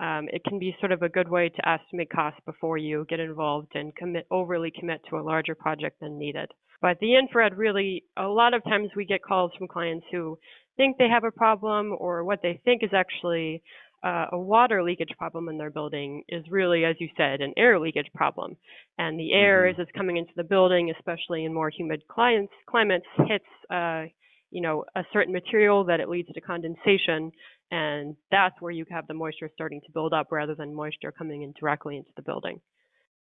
um, 0.00 0.28
it 0.32 0.44
can 0.44 0.58
be 0.58 0.76
sort 0.78 0.92
of 0.92 1.02
a 1.02 1.08
good 1.08 1.28
way 1.28 1.48
to 1.48 1.68
estimate 1.68 2.10
costs 2.10 2.40
before 2.46 2.78
you 2.78 3.04
get 3.08 3.18
involved 3.18 3.72
and 3.74 3.94
commit 3.96 4.26
overly 4.30 4.72
commit 4.78 5.00
to 5.10 5.16
a 5.16 5.22
larger 5.22 5.54
project 5.54 6.00
than 6.00 6.18
needed. 6.18 6.50
But 6.80 6.98
the 7.00 7.16
infrared 7.16 7.58
really, 7.58 8.04
a 8.16 8.28
lot 8.28 8.54
of 8.54 8.62
times 8.64 8.90
we 8.94 9.04
get 9.04 9.22
calls 9.22 9.50
from 9.58 9.66
clients 9.66 10.06
who 10.12 10.38
think 10.76 10.96
they 10.96 11.08
have 11.08 11.24
a 11.24 11.32
problem 11.32 11.96
or 11.98 12.22
what 12.22 12.40
they 12.40 12.60
think 12.64 12.84
is 12.84 12.90
actually 12.94 13.62
uh, 14.04 14.26
a 14.32 14.38
water 14.38 14.82
leakage 14.82 15.10
problem 15.18 15.48
in 15.48 15.58
their 15.58 15.70
building 15.70 16.22
is 16.28 16.44
really, 16.50 16.84
as 16.84 16.96
you 17.00 17.08
said, 17.16 17.40
an 17.40 17.52
air 17.56 17.78
leakage 17.78 18.10
problem. 18.14 18.56
And 18.98 19.18
the 19.18 19.32
air, 19.32 19.62
mm-hmm. 19.62 19.80
as 19.80 19.86
it's 19.86 19.96
coming 19.96 20.16
into 20.16 20.32
the 20.36 20.44
building, 20.44 20.92
especially 20.96 21.44
in 21.44 21.52
more 21.52 21.70
humid 21.70 22.02
climates, 22.08 22.52
climates 22.68 23.06
hits, 23.26 23.44
uh, 23.70 24.04
you 24.50 24.60
know, 24.60 24.84
a 24.94 25.02
certain 25.12 25.32
material 25.32 25.84
that 25.84 26.00
it 26.00 26.08
leads 26.08 26.28
to 26.32 26.40
condensation, 26.40 27.32
and 27.70 28.16
that's 28.30 28.54
where 28.60 28.72
you 28.72 28.84
have 28.90 29.06
the 29.06 29.14
moisture 29.14 29.50
starting 29.52 29.80
to 29.84 29.92
build 29.92 30.12
up 30.12 30.28
rather 30.30 30.54
than 30.54 30.74
moisture 30.74 31.12
coming 31.12 31.42
in 31.42 31.52
directly 31.58 31.96
into 31.96 32.10
the 32.16 32.22
building. 32.22 32.60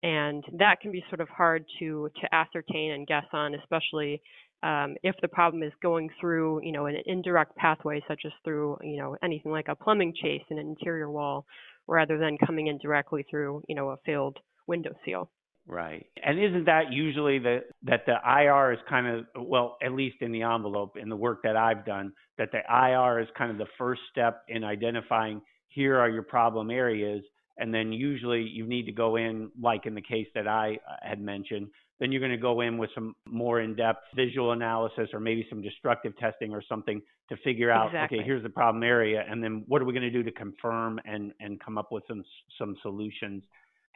And 0.04 0.44
that 0.60 0.82
can 0.82 0.92
be 0.92 1.04
sort 1.10 1.22
of 1.22 1.30
hard 1.30 1.66
to 1.80 2.10
to 2.22 2.36
ascertain 2.36 2.92
and 2.92 3.08
guess 3.08 3.26
on, 3.32 3.56
especially 3.56 4.22
um, 4.66 4.96
if 5.04 5.16
the 5.22 5.28
problem 5.28 5.62
is 5.62 5.72
going 5.82 6.10
through, 6.20 6.62
you 6.64 6.72
know, 6.72 6.88
an 6.88 6.96
indirect 7.06 7.56
pathway, 7.56 8.02
such 8.08 8.22
as 8.26 8.32
through, 8.44 8.78
you 8.82 8.98
know, 8.98 9.16
anything 9.24 9.52
like 9.52 9.68
a 9.68 9.76
plumbing 9.76 10.14
chase 10.20 10.42
in 10.50 10.58
an 10.58 10.68
interior 10.68 11.10
wall, 11.10 11.46
rather 11.88 12.18
than 12.18 12.36
coming 12.44 12.68
in 12.68 12.80
directly 12.80 13.24
through, 13.30 13.62
you 13.70 13.76
know, 13.76 13.90
a 13.90 13.98
failed 14.06 14.38
window 14.66 14.92
seal. 15.06 15.30
Right. 15.68 16.08
And 16.24 16.44
isn't 16.44 16.66
that 16.66 16.92
usually 16.92 17.38
the 17.38 17.60
that 17.84 18.06
the 18.08 18.16
IR 18.26 18.74
is 18.74 18.80
kind 18.90 19.08
of 19.08 19.26
well, 19.48 19.78
at 19.84 19.94
least 19.94 20.18
in 20.22 20.32
the 20.32 20.42
envelope 20.42 20.98
in 20.98 21.10
the 21.10 21.16
work 21.16 21.42
that 21.44 21.56
I've 21.56 21.86
done, 21.86 22.12
that 22.40 22.50
the 22.52 22.62
IR 22.68 23.20
is 23.20 23.28
kind 23.38 23.52
of 23.52 23.58
the 23.60 23.68
first 23.78 24.02
step 24.12 24.44
in 24.48 24.64
identifying 24.64 25.42
here 25.68 26.00
are 26.00 26.10
your 26.10 26.24
problem 26.24 26.72
areas 26.72 27.24
and 27.58 27.74
then 27.74 27.92
usually 27.92 28.42
you 28.42 28.66
need 28.66 28.86
to 28.86 28.92
go 28.92 29.16
in 29.16 29.50
like 29.62 29.86
in 29.86 29.96
the 29.96 30.02
case 30.02 30.28
that 30.36 30.48
I 30.48 30.78
uh, 30.90 30.96
had 31.02 31.22
mentioned 31.22 31.68
then 32.00 32.12
you're 32.12 32.20
going 32.20 32.32
to 32.32 32.38
go 32.38 32.62
in 32.62 32.78
with 32.78 32.90
some 32.94 33.16
more 33.28 33.62
in-depth 33.62 34.04
visual 34.16 34.52
analysis 34.52 35.10
or 35.14 35.20
maybe 35.20 35.46
some 35.50 35.62
destructive 35.62 36.16
testing 36.18 36.52
or 36.52 36.62
something 36.68 37.02
to 37.30 37.38
figure 37.38 37.72
out 37.72 37.88
exactly. 37.88 38.20
okay 38.20 38.26
here's 38.26 38.44
the 38.44 38.50
problem 38.50 38.84
area 38.84 39.24
and 39.30 39.44
then 39.44 39.64
what 39.68 39.82
are 39.82 39.86
we 39.86 39.94
going 39.94 40.04
to 40.04 40.12
do 40.12 40.24
to 40.24 40.32
confirm 40.32 41.00
and 41.06 41.32
and 41.40 41.60
come 41.60 41.78
up 41.78 41.92
with 41.92 42.04
some 42.08 42.24
some 42.58 42.76
solutions 42.82 43.44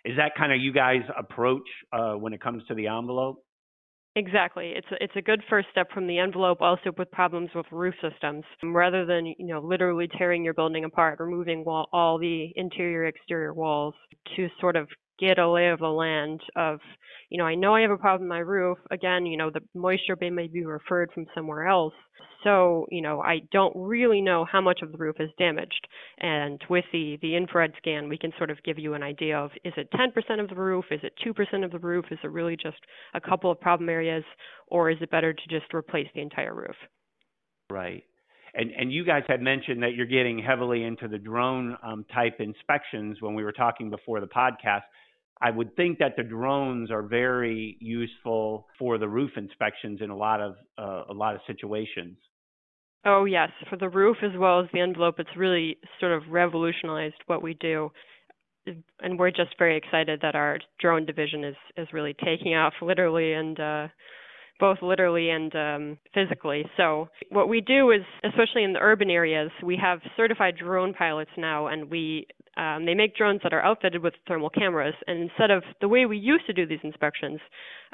is 0.05 0.15
that 0.15 0.31
kind 0.37 0.53
of 0.53 0.59
you 0.59 0.71
guys 0.71 1.01
approach 1.17 1.67
uh, 1.91 2.13
when 2.13 2.33
it 2.33 2.41
comes 2.41 2.63
to 2.67 2.73
the 2.73 2.87
envelope 2.87 3.43
Exactly. 4.15 4.73
It's 4.75 4.87
a, 4.91 5.03
it's 5.03 5.15
a 5.15 5.21
good 5.21 5.41
first 5.49 5.67
step 5.71 5.91
from 5.91 6.07
the 6.07 6.17
envelope 6.17 6.61
also 6.61 6.91
with 6.97 7.11
problems 7.11 7.49
with 7.53 7.65
roof 7.71 7.93
systems. 8.01 8.43
Rather 8.63 9.05
than, 9.05 9.27
you 9.27 9.35
know, 9.45 9.61
literally 9.61 10.09
tearing 10.17 10.43
your 10.43 10.53
building 10.53 10.83
apart, 10.83 11.19
removing 11.19 11.63
wall, 11.63 11.87
all 11.93 12.17
the 12.17 12.49
interior 12.55 13.05
exterior 13.05 13.53
walls 13.53 13.93
to 14.35 14.49
sort 14.59 14.75
of 14.75 14.89
get 15.19 15.39
a 15.39 15.49
lay 15.49 15.69
of 15.69 15.79
the 15.79 15.87
land 15.87 16.41
of, 16.55 16.79
you 17.29 17.37
know, 17.37 17.45
I 17.45 17.55
know 17.55 17.75
I 17.75 17.81
have 17.81 17.91
a 17.91 17.97
problem 17.97 18.23
in 18.23 18.29
my 18.29 18.39
roof. 18.39 18.77
Again, 18.91 19.25
you 19.25 19.37
know, 19.37 19.49
the 19.51 19.61
moisture 19.73 20.17
may 20.19 20.47
be 20.47 20.65
referred 20.65 21.11
from 21.13 21.25
somewhere 21.35 21.67
else. 21.67 21.93
So, 22.43 22.85
you 22.89 23.01
know, 23.01 23.21
I 23.21 23.41
don't 23.51 23.73
really 23.75 24.21
know 24.21 24.45
how 24.49 24.61
much 24.61 24.79
of 24.81 24.91
the 24.91 24.97
roof 24.97 25.17
is 25.19 25.29
damaged. 25.37 25.87
And 26.19 26.61
with 26.69 26.85
the, 26.93 27.17
the 27.21 27.35
infrared 27.35 27.73
scan, 27.77 28.07
we 28.07 28.17
can 28.17 28.31
sort 28.37 28.49
of 28.49 28.63
give 28.63 28.79
you 28.79 28.93
an 28.93 29.03
idea 29.03 29.37
of 29.37 29.51
is 29.65 29.73
it 29.75 29.89
10% 29.91 30.39
of 30.39 30.49
the 30.49 30.55
roof? 30.55 30.85
Is 30.89 31.01
it 31.03 31.13
2% 31.25 31.65
of 31.65 31.71
the 31.71 31.79
roof? 31.79 32.05
Is 32.11 32.19
it 32.23 32.31
really 32.31 32.55
just 32.55 32.79
a 33.13 33.21
couple 33.21 33.51
of 33.51 33.59
problem 33.59 33.89
areas? 33.89 34.23
Or 34.67 34.89
is 34.89 34.97
it 35.01 35.11
better 35.11 35.33
to 35.33 35.47
just 35.49 35.73
replace 35.73 36.07
the 36.15 36.21
entire 36.21 36.55
roof? 36.55 36.75
Right. 37.69 38.03
And, 38.53 38.71
and 38.71 38.91
you 38.91 39.05
guys 39.05 39.23
had 39.27 39.41
mentioned 39.41 39.83
that 39.83 39.93
you're 39.93 40.05
getting 40.05 40.39
heavily 40.39 40.83
into 40.83 41.07
the 41.07 41.17
drone 41.17 41.77
um, 41.83 42.05
type 42.13 42.37
inspections 42.39 43.17
when 43.21 43.35
we 43.35 43.43
were 43.43 43.51
talking 43.51 43.89
before 43.89 44.19
the 44.19 44.27
podcast. 44.27 44.81
I 45.41 45.51
would 45.51 45.75
think 45.75 45.99
that 45.99 46.15
the 46.17 46.23
drones 46.23 46.91
are 46.91 47.01
very 47.01 47.77
useful 47.79 48.67
for 48.77 48.97
the 48.97 49.07
roof 49.07 49.31
inspections 49.37 49.99
in 50.01 50.09
a 50.09 50.15
lot 50.15 50.41
of 50.41 50.55
uh, 50.77 51.03
a 51.09 51.13
lot 51.13 51.35
of 51.35 51.41
situations. 51.47 52.17
Oh 53.05 53.25
yes, 53.25 53.49
for 53.69 53.77
the 53.77 53.87
roof 53.87 54.17
as 54.21 54.37
well 54.37 54.59
as 54.59 54.67
the 54.73 54.81
envelope, 54.81 55.15
it's 55.19 55.37
really 55.37 55.77
sort 55.99 56.11
of 56.11 56.23
revolutionized 56.29 57.15
what 57.27 57.41
we 57.41 57.53
do, 57.53 57.89
and 59.01 59.17
we're 59.17 59.31
just 59.31 59.57
very 59.57 59.77
excited 59.77 60.19
that 60.21 60.35
our 60.35 60.59
drone 60.79 61.05
division 61.05 61.45
is 61.45 61.55
is 61.77 61.87
really 61.93 62.13
taking 62.13 62.55
off 62.55 62.73
literally 62.81 63.31
and 63.31 63.59
uh, 63.59 63.87
both 64.59 64.79
literally 64.81 65.29
and 65.29 65.55
um, 65.55 65.97
physically. 66.13 66.65
So 66.75 67.07
what 67.29 67.47
we 67.47 67.61
do 67.61 67.91
is, 67.91 68.01
especially 68.25 68.63
in 68.63 68.73
the 68.73 68.79
urban 68.79 69.09
areas, 69.09 69.51
we 69.63 69.77
have 69.81 69.99
certified 70.17 70.57
drone 70.57 70.93
pilots 70.93 71.31
now, 71.37 71.67
and 71.67 71.89
we 71.89 72.27
um, 72.59 72.85
they 72.85 72.93
make 72.93 73.15
drones 73.15 73.39
that 73.43 73.53
are 73.53 73.63
outfitted 73.63 74.03
with 74.03 74.13
thermal 74.27 74.49
cameras. 74.49 74.93
And 75.07 75.21
instead 75.21 75.49
of 75.49 75.63
the 75.79 75.87
way 75.87 76.05
we 76.05 76.17
used 76.17 76.45
to 76.47 76.53
do 76.53 76.65
these 76.65 76.79
inspections, 76.83 77.39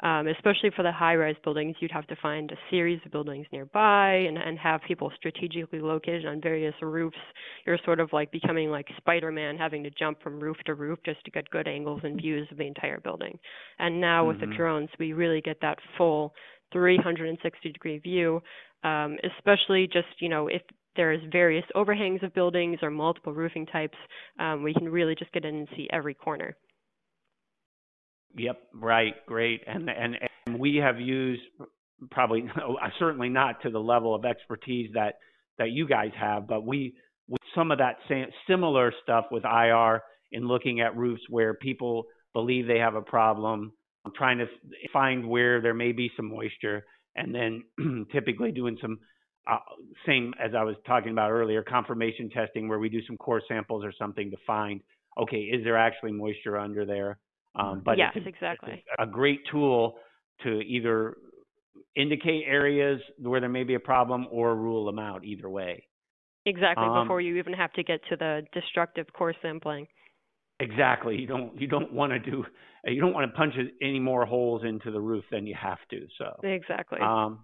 um, 0.02 0.26
especially 0.26 0.70
for 0.74 0.82
the 0.82 0.90
high-rise 0.90 1.36
buildings, 1.44 1.76
you'd 1.78 1.92
have 1.92 2.06
to 2.08 2.16
find 2.20 2.50
a 2.50 2.56
series 2.68 3.00
of 3.06 3.12
buildings 3.12 3.46
nearby 3.52 4.12
and, 4.14 4.36
and 4.36 4.58
have 4.58 4.80
people 4.88 5.12
strategically 5.16 5.78
located 5.78 6.26
on 6.26 6.40
various 6.40 6.74
roofs. 6.82 7.16
You're 7.64 7.78
sort 7.84 8.00
of 8.00 8.12
like 8.12 8.32
becoming 8.32 8.68
like 8.70 8.88
Spider-Man, 8.96 9.56
having 9.56 9.84
to 9.84 9.90
jump 9.90 10.20
from 10.20 10.40
roof 10.40 10.56
to 10.66 10.74
roof 10.74 10.98
just 11.04 11.24
to 11.26 11.30
get 11.30 11.48
good 11.50 11.68
angles 11.68 12.00
and 12.02 12.20
views 12.20 12.48
of 12.50 12.58
the 12.58 12.66
entire 12.66 12.98
building. 12.98 13.38
And 13.78 14.00
now 14.00 14.22
mm-hmm. 14.22 14.28
with 14.28 14.40
the 14.40 14.46
mm-hmm. 14.46 14.56
drones, 14.56 14.88
we 14.98 15.12
really 15.12 15.40
get 15.40 15.60
that 15.62 15.78
full 15.96 16.34
360 16.72 17.70
degree 17.70 17.98
view, 17.98 18.42
um, 18.82 19.16
especially 19.38 19.86
just, 19.86 20.08
you 20.18 20.28
know, 20.28 20.48
if 20.48 20.62
there's 20.96 21.20
various 21.30 21.64
overhangs 21.74 22.22
of 22.22 22.34
buildings 22.34 22.78
or 22.82 22.90
multiple 22.90 23.32
roofing 23.32 23.66
types, 23.66 23.96
um, 24.38 24.62
we 24.62 24.74
can 24.74 24.88
really 24.88 25.14
just 25.14 25.32
get 25.32 25.44
in 25.44 25.54
and 25.54 25.68
see 25.76 25.88
every 25.92 26.14
corner. 26.14 26.56
Yep, 28.36 28.58
right, 28.74 29.14
great. 29.26 29.62
And, 29.66 29.88
and, 29.88 30.16
and 30.46 30.58
we 30.58 30.76
have 30.76 31.00
used 31.00 31.42
probably 32.10 32.44
certainly 32.98 33.28
not 33.28 33.62
to 33.62 33.70
the 33.70 33.78
level 33.78 34.14
of 34.14 34.24
expertise 34.24 34.90
that 34.94 35.14
that 35.58 35.70
you 35.70 35.88
guys 35.88 36.10
have, 36.20 36.46
but 36.46 36.66
we 36.66 36.94
with 37.28 37.40
some 37.54 37.70
of 37.70 37.78
that 37.78 37.96
same, 38.08 38.26
similar 38.46 38.92
stuff 39.02 39.26
with 39.30 39.44
IR 39.44 40.02
in 40.32 40.46
looking 40.46 40.80
at 40.80 40.96
roofs 40.96 41.22
where 41.30 41.54
people 41.54 42.04
believe 42.34 42.66
they 42.66 42.78
have 42.78 42.94
a 42.94 43.00
problem 43.00 43.72
trying 44.14 44.38
to 44.38 44.46
find 44.92 45.28
where 45.28 45.60
there 45.60 45.74
may 45.74 45.92
be 45.92 46.10
some 46.16 46.28
moisture, 46.28 46.84
and 47.16 47.34
then 47.34 48.06
typically 48.12 48.52
doing 48.52 48.76
some 48.80 48.98
uh, 49.46 49.58
same 50.06 50.34
as 50.42 50.52
I 50.56 50.62
was 50.64 50.76
talking 50.86 51.12
about 51.12 51.30
earlier, 51.30 51.62
confirmation 51.62 52.30
testing 52.30 52.68
where 52.68 52.78
we 52.78 52.88
do 52.88 53.00
some 53.06 53.16
core 53.16 53.42
samples 53.46 53.84
or 53.84 53.92
something 53.98 54.30
to 54.30 54.36
find, 54.46 54.80
okay, 55.18 55.36
is 55.38 55.64
there 55.64 55.76
actually 55.76 56.12
moisture 56.12 56.58
under 56.58 56.84
there? 56.84 57.18
Um, 57.54 57.82
but 57.84 57.96
yes, 57.96 58.12
it's 58.14 58.26
a, 58.26 58.28
exactly. 58.28 58.72
It's 58.74 58.84
a 58.98 59.06
great 59.06 59.40
tool 59.50 59.96
to 60.42 60.60
either 60.60 61.16
indicate 61.94 62.44
areas 62.46 63.00
where 63.18 63.40
there 63.40 63.48
may 63.48 63.64
be 63.64 63.74
a 63.74 63.80
problem 63.80 64.26
or 64.30 64.54
rule 64.54 64.84
them 64.84 64.98
out 64.98 65.24
either 65.24 65.48
way. 65.48 65.86
Exactly, 66.44 66.84
um, 66.86 67.04
before 67.04 67.20
you 67.20 67.36
even 67.36 67.54
have 67.54 67.72
to 67.72 67.82
get 67.82 68.00
to 68.10 68.16
the 68.16 68.42
destructive 68.52 69.06
core 69.12 69.34
sampling. 69.42 69.86
Exactly. 70.60 71.16
You 71.16 71.26
don't 71.26 71.60
you 71.60 71.66
don't 71.66 71.92
want 71.92 72.12
to 72.12 72.18
do 72.18 72.44
you 72.84 73.00
don't 73.00 73.12
want 73.12 73.30
to 73.30 73.36
punch 73.36 73.54
any 73.82 73.98
more 73.98 74.24
holes 74.24 74.62
into 74.64 74.90
the 74.90 75.00
roof 75.00 75.24
than 75.30 75.46
you 75.46 75.54
have 75.60 75.78
to. 75.90 76.06
So 76.18 76.40
exactly. 76.42 76.98
Um, 77.02 77.40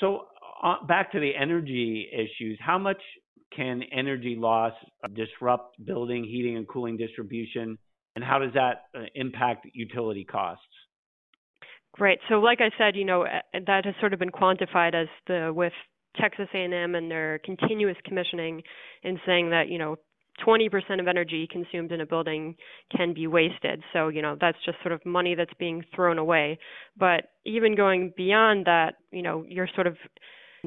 so 0.00 0.26
uh, 0.62 0.84
back 0.86 1.12
to 1.12 1.20
the 1.20 1.32
energy 1.38 2.08
issues. 2.12 2.58
How 2.60 2.78
much 2.78 3.00
can 3.54 3.82
energy 3.92 4.36
loss 4.38 4.72
disrupt 5.14 5.84
building 5.84 6.24
heating 6.24 6.56
and 6.56 6.66
cooling 6.66 6.96
distribution, 6.96 7.78
and 8.16 8.24
how 8.24 8.38
does 8.38 8.52
that 8.54 8.84
uh, 8.96 9.02
impact 9.14 9.66
utility 9.74 10.24
costs? 10.24 10.64
Great. 11.92 12.18
So, 12.28 12.36
like 12.36 12.60
I 12.60 12.70
said, 12.78 12.96
you 12.96 13.04
know 13.04 13.26
that 13.52 13.84
has 13.84 13.94
sort 14.00 14.12
of 14.12 14.18
been 14.18 14.30
quantified 14.30 14.94
as 14.94 15.08
the 15.26 15.52
with 15.54 15.74
Texas 16.20 16.48
A&M 16.54 16.94
and 16.94 17.10
their 17.10 17.38
continuous 17.44 17.96
commissioning 18.04 18.62
in 19.02 19.18
saying 19.26 19.50
that 19.50 19.68
you 19.68 19.78
know 19.78 19.96
20% 20.46 21.00
of 21.00 21.06
energy 21.06 21.46
consumed 21.50 21.92
in 21.92 22.00
a 22.00 22.06
building 22.06 22.56
can 22.96 23.12
be 23.12 23.26
wasted. 23.26 23.82
So, 23.92 24.08
you 24.08 24.22
know, 24.22 24.36
that's 24.40 24.56
just 24.64 24.78
sort 24.82 24.92
of 24.92 25.04
money 25.04 25.34
that's 25.34 25.52
being 25.58 25.84
thrown 25.94 26.18
away. 26.18 26.58
But 26.96 27.24
even 27.44 27.76
going 27.76 28.12
beyond 28.16 28.64
that, 28.66 28.94
you 29.10 29.22
know, 29.22 29.44
you're 29.46 29.68
sort 29.74 29.86
of 29.86 29.96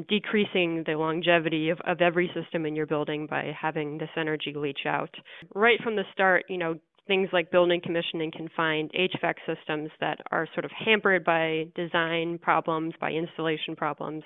decreasing 0.10 0.84
the 0.86 0.96
longevity 0.96 1.70
of, 1.70 1.80
of 1.82 2.02
every 2.02 2.30
system 2.34 2.66
in 2.66 2.76
your 2.76 2.86
building 2.86 3.28
by 3.28 3.56
having 3.60 3.98
this 3.98 4.10
energy 4.18 4.54
leach 4.56 4.86
out. 4.86 5.14
Right 5.54 5.80
from 5.84 5.96
the 5.96 6.04
start, 6.14 6.46
you 6.50 6.58
know, 6.58 6.76
things 7.08 7.30
like 7.32 7.52
building 7.52 7.80
commissioning 7.84 8.32
can 8.32 8.50
find 8.56 8.92
HVAC 8.92 9.36
systems 9.46 9.90
that 10.00 10.20
are 10.32 10.48
sort 10.54 10.66
of 10.66 10.72
hampered 10.72 11.24
by 11.24 11.66
design 11.76 12.40
problems, 12.40 12.94
by 13.00 13.12
installation 13.12 13.76
problems 13.76 14.24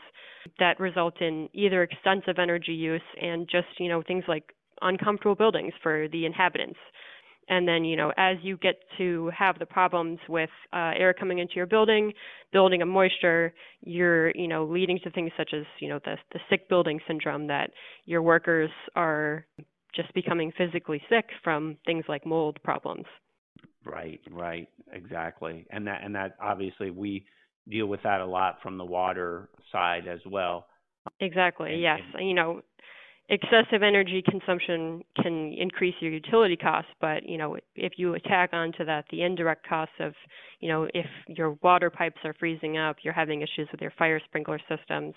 that 0.60 0.80
result 0.80 1.22
in 1.22 1.50
either 1.54 1.84
extensive 1.84 2.40
energy 2.40 2.72
use 2.72 3.02
and 3.22 3.48
just, 3.50 3.68
you 3.80 3.90
know, 3.90 4.02
things 4.02 4.24
like 4.28 4.54
uncomfortable 4.82 5.36
buildings 5.36 5.74
for 5.84 6.08
the 6.12 6.26
inhabitants. 6.26 6.80
And 7.50 7.68
then, 7.68 7.84
you 7.84 7.98
know, 7.98 8.14
as 8.16 8.38
you 8.44 8.58
get 8.58 8.76
to 9.00 9.32
have 9.36 9.58
the 9.58 9.66
problems 9.66 10.20
with 10.30 10.52
uh, 10.72 10.92
air 10.96 11.14
coming 11.14 11.40
into 11.40 11.56
your 11.56 11.66
building, 11.66 12.14
building 12.54 12.84
of 12.84 12.88
moisture, 12.88 13.54
you're, 13.82 14.30
you 14.36 14.48
know, 14.48 14.66
leading 14.66 15.00
to 15.04 15.10
things 15.10 15.32
such 15.36 15.52
as, 15.54 15.64
you 15.80 15.90
know, 15.90 16.00
the, 16.06 16.16
the 16.32 16.40
sick 16.50 16.70
building 16.70 17.00
syndrome 17.08 17.48
that 17.48 17.72
your 18.06 18.22
workers 18.22 18.70
are 18.96 19.48
just 19.96 20.14
becoming 20.14 20.52
physically 20.56 21.02
sick 21.10 21.26
from 21.44 21.76
things 21.88 22.06
like 22.08 22.24
mold 22.24 22.60
problems. 22.64 23.06
Right, 23.84 24.22
right, 24.30 24.68
exactly. 24.94 25.66
And 25.72 25.88
that, 25.88 26.02
and 26.04 26.14
that 26.14 26.36
obviously 26.40 26.92
we 26.92 27.26
deal 27.68 27.88
with 27.88 28.04
that 28.04 28.22
a 28.22 28.26
lot 28.26 28.60
from 28.62 28.78
the 28.78 28.86
water 28.86 29.50
side 29.72 30.08
as 30.08 30.20
well. 30.30 30.68
Exactly. 31.20 31.74
And, 31.74 31.82
yes. 31.82 32.00
And, 32.14 32.28
you 32.28 32.36
know, 32.36 32.62
excessive 33.30 33.84
energy 33.84 34.24
consumption 34.28 35.04
can 35.22 35.54
increase 35.54 35.94
your 36.00 36.12
utility 36.12 36.58
costs, 36.58 36.92
but 37.00 37.28
you 37.28 37.38
know 37.38 37.58
if 37.76 37.94
you 37.98 38.16
attack 38.16 38.50
onto 38.54 38.84
that 38.86 39.06
the 39.12 39.22
indirect 39.22 39.68
costs 39.68 39.94
of 40.00 40.14
you 40.60 40.68
know 40.68 40.88
if 40.94 41.06
your 41.28 41.52
water 41.62 41.90
pipes 41.90 42.18
are 42.26 42.34
freezing 42.40 42.78
up, 42.78 42.98
you're 43.04 43.14
having 43.14 43.42
issues 43.42 43.68
with 43.72 43.82
your 43.82 43.94
fire 43.98 44.20
sprinkler 44.26 44.60
systems. 44.68 45.14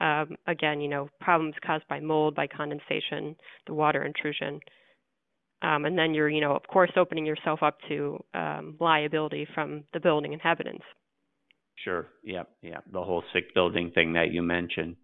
Um, 0.00 0.36
again, 0.46 0.80
you 0.80 0.88
know 0.88 1.08
problems 1.20 1.54
caused 1.64 1.86
by 1.88 2.00
mold, 2.00 2.34
by 2.34 2.46
condensation, 2.46 3.36
the 3.66 3.74
water 3.74 4.04
intrusion, 4.04 4.58
um, 5.62 5.84
and 5.84 5.98
then 5.98 6.14
you're 6.14 6.30
you 6.30 6.40
know 6.40 6.56
of 6.56 6.62
course 6.66 6.90
opening 6.96 7.26
yourself 7.26 7.62
up 7.62 7.78
to 7.88 8.18
um, 8.32 8.76
liability 8.80 9.46
from 9.54 9.84
the 9.92 10.00
building 10.00 10.32
inhabitants. 10.32 10.84
Sure. 11.84 12.08
Yep. 12.24 12.48
Yep. 12.62 12.84
The 12.92 13.02
whole 13.02 13.24
sick 13.32 13.54
building 13.54 13.90
thing 13.94 14.12
that 14.14 14.32
you 14.32 14.42
mentioned. 14.42 14.96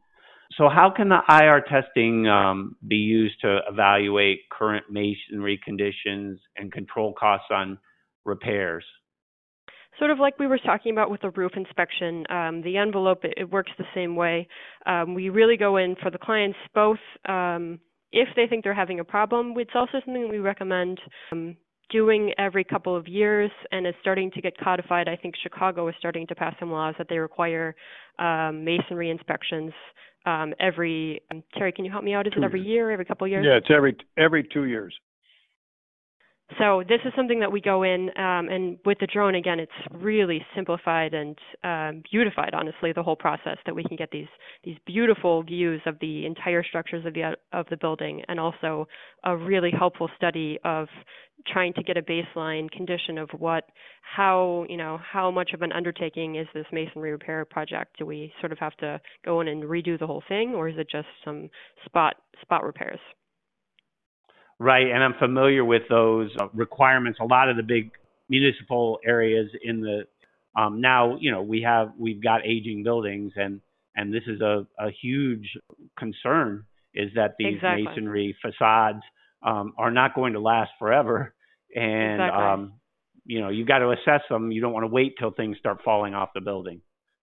So, 0.56 0.68
how 0.68 0.92
can 0.94 1.08
the 1.08 1.20
IR 1.28 1.62
testing 1.68 2.26
um, 2.28 2.76
be 2.86 2.96
used 2.96 3.40
to 3.42 3.60
evaluate 3.68 4.40
current 4.50 4.86
masonry 4.90 5.60
conditions 5.64 6.40
and 6.56 6.72
control 6.72 7.12
costs 7.12 7.48
on 7.50 7.78
repairs? 8.24 8.84
Sort 9.98 10.10
of 10.10 10.18
like 10.18 10.38
we 10.38 10.46
were 10.46 10.58
talking 10.58 10.92
about 10.92 11.10
with 11.10 11.22
the 11.22 11.30
roof 11.30 11.52
inspection, 11.56 12.24
um, 12.30 12.62
the 12.62 12.76
envelope 12.76 13.24
it, 13.24 13.34
it, 13.36 13.50
works 13.50 13.72
the 13.78 13.84
same 13.94 14.14
way. 14.14 14.46
Um, 14.84 15.14
we 15.14 15.30
really 15.30 15.56
go 15.56 15.78
in 15.78 15.96
for 16.02 16.10
the 16.10 16.18
clients 16.18 16.58
both 16.74 16.98
um, 17.26 17.80
if 18.12 18.28
they 18.36 18.46
think 18.46 18.62
they're 18.62 18.74
having 18.74 19.00
a 19.00 19.04
problem. 19.04 19.54
It's 19.56 19.70
also 19.74 20.00
something 20.04 20.28
we 20.28 20.38
recommend 20.38 21.00
um, 21.32 21.56
doing 21.90 22.32
every 22.38 22.64
couple 22.64 22.96
of 22.96 23.06
years 23.06 23.50
and 23.70 23.86
it's 23.86 23.98
starting 24.00 24.30
to 24.32 24.40
get 24.40 24.56
codified. 24.58 25.08
I 25.08 25.16
think 25.16 25.34
Chicago 25.42 25.88
is 25.88 25.94
starting 25.98 26.26
to 26.28 26.34
pass 26.34 26.54
some 26.58 26.70
laws 26.70 26.94
that 26.98 27.08
they 27.08 27.18
require 27.18 27.74
um, 28.18 28.64
masonry 28.64 29.10
inspections 29.10 29.72
um, 30.26 30.52
every. 30.58 31.22
Um, 31.30 31.42
Terry, 31.56 31.72
can 31.72 31.84
you 31.84 31.90
help 31.90 32.04
me 32.04 32.14
out? 32.14 32.26
Is 32.26 32.32
two 32.34 32.42
it 32.42 32.44
every 32.44 32.60
years. 32.60 32.68
year, 32.68 32.90
every 32.90 33.04
couple 33.04 33.24
of 33.24 33.30
years? 33.30 33.46
Yeah, 33.46 33.56
it's 33.56 33.68
every 33.74 33.96
every 34.18 34.42
two 34.52 34.64
years. 34.64 34.94
So 36.60 36.84
this 36.88 37.00
is 37.04 37.12
something 37.16 37.40
that 37.40 37.50
we 37.50 37.60
go 37.60 37.82
in, 37.82 38.08
um, 38.16 38.48
and 38.48 38.78
with 38.84 38.98
the 39.00 39.08
drone 39.08 39.34
again, 39.34 39.58
it's 39.58 39.72
really 39.90 40.40
simplified 40.54 41.12
and 41.12 41.36
um, 41.64 42.02
beautified. 42.10 42.54
Honestly, 42.54 42.92
the 42.92 43.02
whole 43.02 43.16
process 43.16 43.58
that 43.66 43.74
we 43.74 43.82
can 43.82 43.96
get 43.96 44.10
these 44.12 44.28
these 44.62 44.76
beautiful 44.86 45.42
views 45.42 45.80
of 45.86 45.98
the 46.00 46.24
entire 46.24 46.62
structures 46.62 47.04
of 47.04 47.14
the 47.14 47.36
of 47.52 47.66
the 47.68 47.76
building, 47.76 48.22
and 48.28 48.38
also 48.38 48.86
a 49.24 49.36
really 49.36 49.72
helpful 49.76 50.08
study 50.16 50.56
of 50.64 50.86
trying 51.48 51.72
to 51.74 51.82
get 51.82 51.96
a 51.96 52.02
baseline 52.02 52.70
condition 52.70 53.18
of 53.18 53.28
what, 53.38 53.64
how 54.02 54.64
you 54.68 54.76
know, 54.76 54.98
how 54.98 55.32
much 55.32 55.50
of 55.52 55.62
an 55.62 55.72
undertaking 55.72 56.36
is 56.36 56.46
this 56.54 56.66
masonry 56.72 57.10
repair 57.10 57.44
project? 57.44 57.98
Do 57.98 58.06
we 58.06 58.32
sort 58.40 58.52
of 58.52 58.58
have 58.58 58.76
to 58.76 59.00
go 59.24 59.40
in 59.40 59.48
and 59.48 59.64
redo 59.64 59.98
the 59.98 60.06
whole 60.06 60.22
thing, 60.28 60.54
or 60.54 60.68
is 60.68 60.76
it 60.78 60.88
just 60.90 61.08
some 61.24 61.50
spot 61.84 62.14
spot 62.40 62.62
repairs? 62.62 63.00
Right, 64.58 64.86
and 64.86 65.04
I'm 65.04 65.14
familiar 65.18 65.64
with 65.64 65.82
those 65.90 66.30
uh, 66.40 66.48
requirements. 66.54 67.18
A 67.20 67.24
lot 67.24 67.50
of 67.50 67.56
the 67.56 67.62
big 67.62 67.90
municipal 68.28 68.98
areas 69.04 69.50
in 69.62 69.80
the 69.80 70.04
um, 70.56 70.80
now, 70.80 71.18
you 71.20 71.30
know, 71.30 71.42
we 71.42 71.60
have 71.62 71.92
we've 71.98 72.22
got 72.22 72.46
aging 72.46 72.82
buildings, 72.82 73.32
and 73.36 73.60
and 73.94 74.12
this 74.12 74.22
is 74.26 74.40
a, 74.40 74.66
a 74.78 74.90
huge 75.02 75.46
concern 75.98 76.64
is 76.94 77.10
that 77.14 77.34
these 77.38 77.56
exactly. 77.56 77.84
masonry 77.84 78.36
facades 78.40 79.02
um, 79.42 79.74
are 79.76 79.90
not 79.90 80.14
going 80.14 80.32
to 80.32 80.40
last 80.40 80.70
forever, 80.78 81.34
and 81.74 82.22
exactly. 82.22 82.42
um, 82.42 82.72
you 83.26 83.40
know 83.40 83.50
you've 83.50 83.68
got 83.68 83.78
to 83.78 83.90
assess 83.90 84.22
them. 84.30 84.50
You 84.50 84.62
don't 84.62 84.72
want 84.72 84.84
to 84.84 84.92
wait 84.92 85.16
till 85.18 85.30
things 85.30 85.58
start 85.58 85.82
falling 85.84 86.14
off 86.14 86.30
the 86.34 86.40
building. 86.40 86.80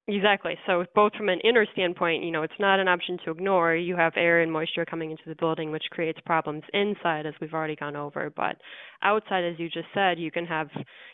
Exactly. 0.10 0.58
So 0.68 0.84
both 0.94 1.14
from 1.16 1.30
an 1.30 1.40
inner 1.46 1.66
standpoint, 1.72 2.26
you 2.26 2.32
know, 2.32 2.44
it's 2.44 2.54
not 2.60 2.78
an 2.82 2.90
option 2.90 3.18
to 3.24 3.32
ignore. 3.32 3.74
You 3.74 3.96
have 3.96 4.12
air 4.18 4.42
and 4.42 4.52
moisture 4.52 4.84
coming 4.84 5.12
into 5.12 5.24
the 5.26 5.36
building, 5.36 5.72
which 5.72 5.86
creates 5.92 6.20
problems 6.26 6.64
inside, 6.74 7.26
as 7.26 7.34
we've 7.40 7.54
already 7.54 7.78
gone 7.78 7.96
over. 7.96 8.30
But 8.36 8.58
outside, 9.02 9.46
as 9.46 9.58
you 9.60 9.70
just 9.70 9.88
said, 9.94 10.20
you 10.20 10.30
can 10.30 10.46
have, 10.46 10.68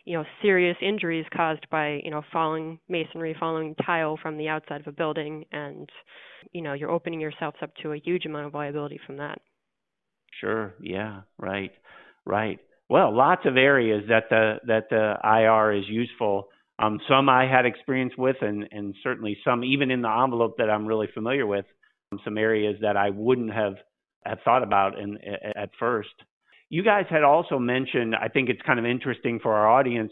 you 0.05 0.17
know, 0.17 0.25
serious 0.41 0.75
injuries 0.81 1.25
caused 1.35 1.69
by, 1.69 2.01
you 2.03 2.09
know, 2.09 2.23
falling 2.33 2.79
masonry, 2.89 3.35
falling 3.39 3.75
tile 3.85 4.17
from 4.19 4.37
the 4.37 4.47
outside 4.47 4.81
of 4.81 4.87
a 4.87 4.91
building, 4.91 5.45
and, 5.51 5.87
you 6.51 6.63
know, 6.63 6.73
you're 6.73 6.89
opening 6.89 7.19
yourselves 7.19 7.57
up 7.61 7.69
to 7.83 7.93
a 7.93 7.99
huge 8.03 8.25
amount 8.25 8.47
of 8.47 8.55
liability 8.55 8.99
from 9.05 9.17
that. 9.17 9.37
Sure. 10.41 10.73
Yeah. 10.81 11.21
Right. 11.37 11.71
Right. 12.25 12.59
Well, 12.89 13.15
lots 13.15 13.45
of 13.45 13.55
areas 13.55 14.05
that 14.09 14.29
the 14.31 14.55
that 14.65 14.89
the 14.89 15.13
IR 15.23 15.73
is 15.73 15.83
useful 15.87 16.47
um, 16.81 16.99
some 17.09 17.29
I 17.29 17.45
had 17.45 17.65
experience 17.65 18.13
with, 18.17 18.37
and, 18.41 18.67
and 18.71 18.95
certainly 19.03 19.37
some 19.43 19.63
even 19.63 19.91
in 19.91 20.01
the 20.01 20.09
envelope 20.09 20.55
that 20.57 20.69
I'm 20.69 20.85
really 20.85 21.07
familiar 21.13 21.45
with. 21.45 21.65
Um, 22.11 22.19
some 22.23 22.37
areas 22.37 22.75
that 22.81 22.97
I 22.97 23.11
wouldn't 23.11 23.53
have 23.53 23.75
have 24.25 24.39
thought 24.43 24.63
about 24.63 24.99
in, 24.99 25.17
at 25.55 25.69
first. 25.79 26.09
You 26.69 26.83
guys 26.83 27.05
had 27.09 27.23
also 27.23 27.57
mentioned, 27.57 28.15
I 28.15 28.27
think 28.27 28.49
it's 28.49 28.61
kind 28.65 28.79
of 28.79 28.85
interesting 28.85 29.39
for 29.41 29.53
our 29.53 29.67
audience, 29.69 30.11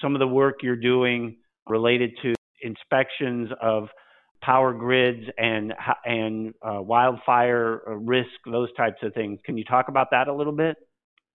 some 0.00 0.14
of 0.14 0.20
the 0.20 0.26
work 0.26 0.56
you're 0.62 0.76
doing 0.76 1.36
related 1.68 2.10
to 2.22 2.34
inspections 2.62 3.50
of 3.60 3.88
power 4.40 4.72
grids 4.72 5.24
and 5.38 5.72
and 6.04 6.54
uh, 6.62 6.82
wildfire 6.82 7.82
risk, 7.98 8.30
those 8.50 8.68
types 8.76 8.98
of 9.02 9.14
things. 9.14 9.38
Can 9.44 9.56
you 9.56 9.64
talk 9.64 9.88
about 9.88 10.08
that 10.10 10.28
a 10.28 10.34
little 10.34 10.52
bit? 10.52 10.76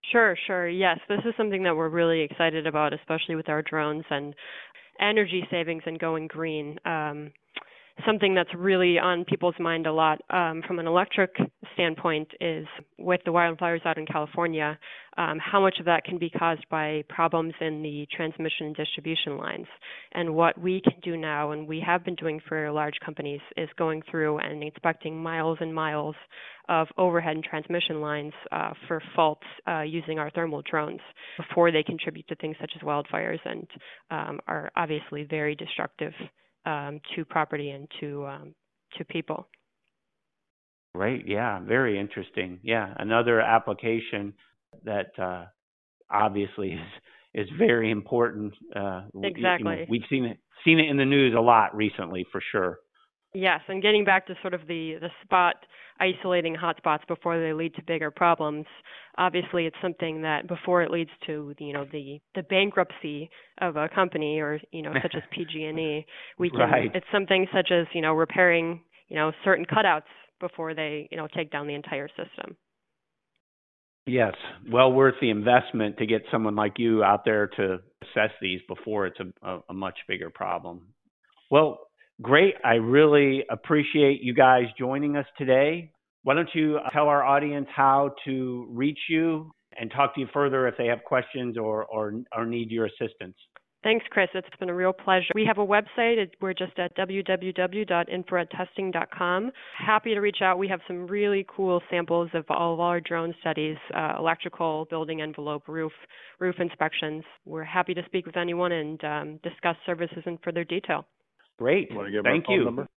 Sure, 0.04 0.38
sure. 0.48 0.68
Yes, 0.70 1.00
this 1.10 1.20
is 1.26 1.34
something 1.36 1.64
that 1.64 1.76
we're 1.76 1.90
really 1.90 2.22
excited 2.22 2.66
about, 2.66 2.94
especially 2.94 3.36
with 3.36 3.50
our 3.50 3.62
drones 3.62 4.06
and 4.10 4.34
energy 5.00 5.46
savings 5.52 5.84
and 5.86 6.00
going 6.00 6.28
green. 6.28 6.78
Um, 6.86 7.32
something 8.06 8.36
that's 8.36 8.54
really 8.56 9.00
on 9.00 9.26
people's 9.26 9.56
mind 9.60 9.88
a 9.88 9.92
lot 9.92 10.20
um, 10.30 10.62
from 10.68 10.80
an 10.80 10.88
electric 10.88 11.36
standpoint 11.74 12.28
is 12.40 12.66
with 12.98 13.22
the 13.26 13.32
wildfires 13.32 13.86
out 13.86 13.98
in 13.98 14.06
California, 14.06 14.78
um, 15.18 15.40
how 15.40 15.60
much 15.60 15.78
of 15.80 15.86
that 15.86 16.04
can 16.04 16.18
be 16.18 16.30
caused 16.30 16.66
by 16.70 17.04
problems 17.10 17.54
in 17.60 17.82
the 17.82 18.08
transmission 18.16 18.68
and 18.68 18.76
distribution 18.76 19.38
lines. 19.38 19.66
And 20.14 20.36
what 20.36 20.60
we 20.60 20.82
can 20.82 21.00
do 21.04 21.18
now, 21.18 21.52
and 21.52 21.68
we 21.68 21.84
have 21.86 22.06
been 22.06 22.16
doing 22.16 22.40
for 22.48 22.72
large 22.72 22.96
companies, 23.04 23.42
is 23.56 23.70
going 23.78 24.04
through 24.10 24.40
and 24.40 24.64
inspecting 24.64 25.22
miles 25.22 25.58
and 25.62 25.74
miles 25.74 26.16
of 26.70 26.88
overhead 26.98 27.36
and 27.36 27.44
transmission 27.44 28.02
lines 28.02 28.34
uh, 28.52 28.74
for 28.88 29.02
faults 29.16 29.48
uh, 29.68 29.82
using 29.82 30.20
our 30.20 30.30
thermal 30.32 30.62
drones 30.70 31.00
before 31.38 31.72
they 31.72 31.82
contribute 31.82 32.28
to 32.28 32.36
things 32.36 32.56
such 32.60 32.72
as 32.76 32.82
wildfires 32.82 33.40
and 33.46 33.68
um, 34.12 34.40
are 34.48 34.70
obviously 34.76 35.24
very 35.24 35.56
destructive 35.56 36.12
um, 36.66 37.00
to 37.16 37.26
property 37.26 37.70
and 37.72 37.88
to 38.00 38.26
um, 38.28 38.56
to 38.98 39.06
people. 39.06 39.48
Right. 40.94 41.24
Yeah. 41.28 41.60
Very 41.60 42.00
interesting. 42.00 42.60
Yeah. 42.64 42.94
Another 42.98 43.40
application 43.40 44.34
that 44.84 45.12
uh, 45.20 45.46
obviously 46.10 46.72
is 47.36 47.46
is 47.46 47.48
very 47.58 47.92
important. 47.92 48.54
Uh, 48.76 49.04
exactly. 49.24 49.72
You 49.72 49.80
know, 49.80 49.86
we've 49.90 50.02
seen 50.10 50.26
it 50.26 50.40
seen 50.66 50.80
it 50.80 50.90
in 50.90 50.98
the 50.98 51.06
news 51.06 51.36
a 51.38 51.42
lot 51.42 51.76
recently, 51.76 52.26
for 52.32 52.42
sure. 52.52 52.80
Yes, 53.38 53.62
and 53.68 53.84
getting 53.84 54.04
back 54.04 54.26
to 54.28 54.36
sort 54.42 54.56
of 54.56 54.62
the 54.62 54.96
the 55.00 55.10
spot 55.24 55.58
isolating 56.00 56.56
hotspots 56.56 57.08
before 57.08 57.40
they 57.40 57.54
lead 57.54 57.76
to 57.76 57.84
bigger 57.84 58.10
problems. 58.10 58.66
Obviously, 59.20 59.68
it's 59.68 59.76
something 59.80 60.24
that 60.24 60.48
before 60.48 60.82
it 60.82 60.90
leads 60.90 61.12
to 61.28 61.54
you 61.60 61.72
know 61.72 61.86
the 61.92 62.20
the 62.34 62.42
bankruptcy 62.42 63.30
of 63.62 63.76
a 63.76 63.90
company 63.90 64.40
or 64.40 64.60
you 64.72 64.82
know 64.82 64.92
such 65.04 65.14
as 65.16 65.22
PG&E, 65.32 66.04
we 66.40 66.50
can 66.50 66.60
right. 66.60 66.92
it's 66.96 67.06
something 67.12 67.46
such 67.54 67.70
as 67.72 67.86
you 67.94 68.02
know 68.02 68.14
repairing 68.14 68.82
you 69.08 69.16
know 69.16 69.32
certain 69.46 69.66
cutouts 69.66 70.10
before 70.40 70.74
they 70.74 71.08
you 71.12 71.18
know 71.18 71.28
take 71.36 71.52
down 71.52 71.68
the 71.68 71.76
entire 71.76 72.08
system. 72.08 72.58
Yes, 74.08 74.34
well 74.72 74.92
worth 74.92 75.16
the 75.22 75.30
investment 75.30 76.00
to 76.00 76.08
get 76.08 76.24
someone 76.32 76.56
like 76.56 76.80
you 76.80 77.04
out 77.04 77.24
there 77.24 77.46
to 77.50 77.78
assess 78.02 78.32
these 78.42 78.62
before 78.68 79.06
it's 79.06 79.20
a, 79.20 79.48
a, 79.48 79.60
a 79.70 79.74
much 79.76 80.00
bigger 80.08 80.32
problem. 80.32 80.88
Well, 81.52 81.87
Great. 82.22 82.56
I 82.64 82.76
really 82.76 83.44
appreciate 83.50 84.22
you 84.22 84.34
guys 84.34 84.66
joining 84.78 85.18
us 85.18 85.26
today. 85.38 85.92
Why 86.24 86.34
don't 86.34 86.50
you 86.54 86.80
tell 86.92 87.08
our 87.08 87.24
audience 87.24 87.68
how 87.74 88.16
to 88.26 88.68
reach 88.70 89.00
you 89.10 89.52
and 89.80 89.92
talk 89.92 90.16
to 90.16 90.22
you 90.22 90.28
further 90.34 90.68
if 90.68 90.76
they 90.78 90.88
have 90.88 91.04
questions 91.06 91.58
or, 91.58 91.86
or, 91.86 92.14
or 92.36 92.46
need 92.46 92.72
your 92.72 92.88
assistance? 92.88 93.36
Thanks, 93.84 94.04
Chris. 94.10 94.28
It's 94.34 94.48
been 94.60 94.70
a 94.70 94.74
real 94.74 94.92
pleasure. 94.92 95.28
We 95.36 95.46
have 95.46 95.60
a 95.60 95.66
website. 95.66 96.32
We're 96.42 96.54
just 96.54 96.80
at 96.80 96.98
www.infraredtesting.com. 96.98 99.52
Happy 99.78 100.16
to 100.16 100.20
reach 100.20 100.40
out. 100.42 100.58
We 100.58 100.68
have 100.68 100.80
some 100.88 101.06
really 101.06 101.46
cool 101.48 101.80
samples 101.90 102.32
of 102.34 102.46
all 102.50 102.74
of 102.74 102.80
our 102.80 103.00
drone 103.00 103.36
studies, 103.40 103.78
uh, 103.96 104.16
electrical, 104.18 104.88
building 104.90 105.22
envelope, 105.22 105.68
roof, 105.68 105.92
roof 106.40 106.56
inspections. 106.60 107.24
We're 107.46 107.64
happy 107.64 107.94
to 107.94 108.02
speak 108.08 108.26
with 108.26 108.36
anyone 108.36 108.72
and 108.72 109.04
um, 109.04 109.40
discuss 109.44 109.76
services 109.86 110.24
in 110.26 110.40
further 110.44 110.64
detail. 110.64 111.06
Great. 111.58 111.94
Want 111.94 112.08
to 112.08 112.12
give 112.12 112.24
Thank 112.24 112.46
you. 112.50 112.66
number? 112.66 112.88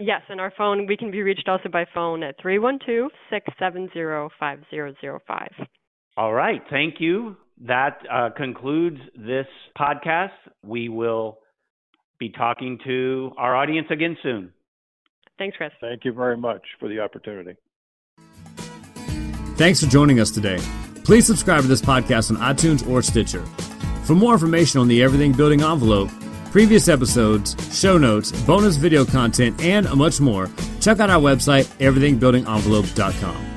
Yes, 0.00 0.22
and 0.28 0.40
our 0.40 0.52
phone, 0.56 0.86
we 0.86 0.96
can 0.96 1.10
be 1.10 1.22
reached 1.22 1.48
also 1.48 1.68
by 1.68 1.84
phone 1.92 2.22
at 2.22 2.36
312 2.40 3.10
670 3.30 4.28
5005. 4.38 5.48
All 6.16 6.32
right. 6.32 6.62
Thank 6.70 6.96
you. 7.00 7.36
That 7.66 7.98
uh, 8.12 8.30
concludes 8.36 8.98
this 9.16 9.46
podcast. 9.76 10.30
We 10.62 10.88
will 10.88 11.38
be 12.20 12.30
talking 12.30 12.78
to 12.84 13.32
our 13.36 13.56
audience 13.56 13.88
again 13.90 14.16
soon. 14.22 14.52
Thanks, 15.38 15.56
Chris. 15.56 15.72
Thank 15.80 16.04
you 16.04 16.12
very 16.12 16.36
much 16.36 16.62
for 16.78 16.88
the 16.88 17.00
opportunity. 17.00 17.54
Thanks 19.56 19.82
for 19.82 19.90
joining 19.90 20.20
us 20.20 20.30
today. 20.30 20.58
Please 21.04 21.26
subscribe 21.26 21.62
to 21.62 21.68
this 21.68 21.82
podcast 21.82 22.30
on 22.30 22.36
iTunes 22.36 22.88
or 22.88 23.02
Stitcher. 23.02 23.44
For 24.04 24.14
more 24.14 24.32
information 24.32 24.80
on 24.80 24.88
the 24.88 25.02
Everything 25.02 25.32
Building 25.32 25.62
envelope, 25.62 26.10
previous 26.50 26.88
episodes, 26.88 27.56
show 27.76 27.98
notes, 27.98 28.32
bonus 28.42 28.76
video 28.76 29.04
content, 29.04 29.60
and 29.60 29.88
much 29.94 30.20
more, 30.20 30.48
check 30.80 31.00
out 31.00 31.10
our 31.10 31.20
website, 31.20 31.64
everythingbuildingenvelope.com. 31.78 33.47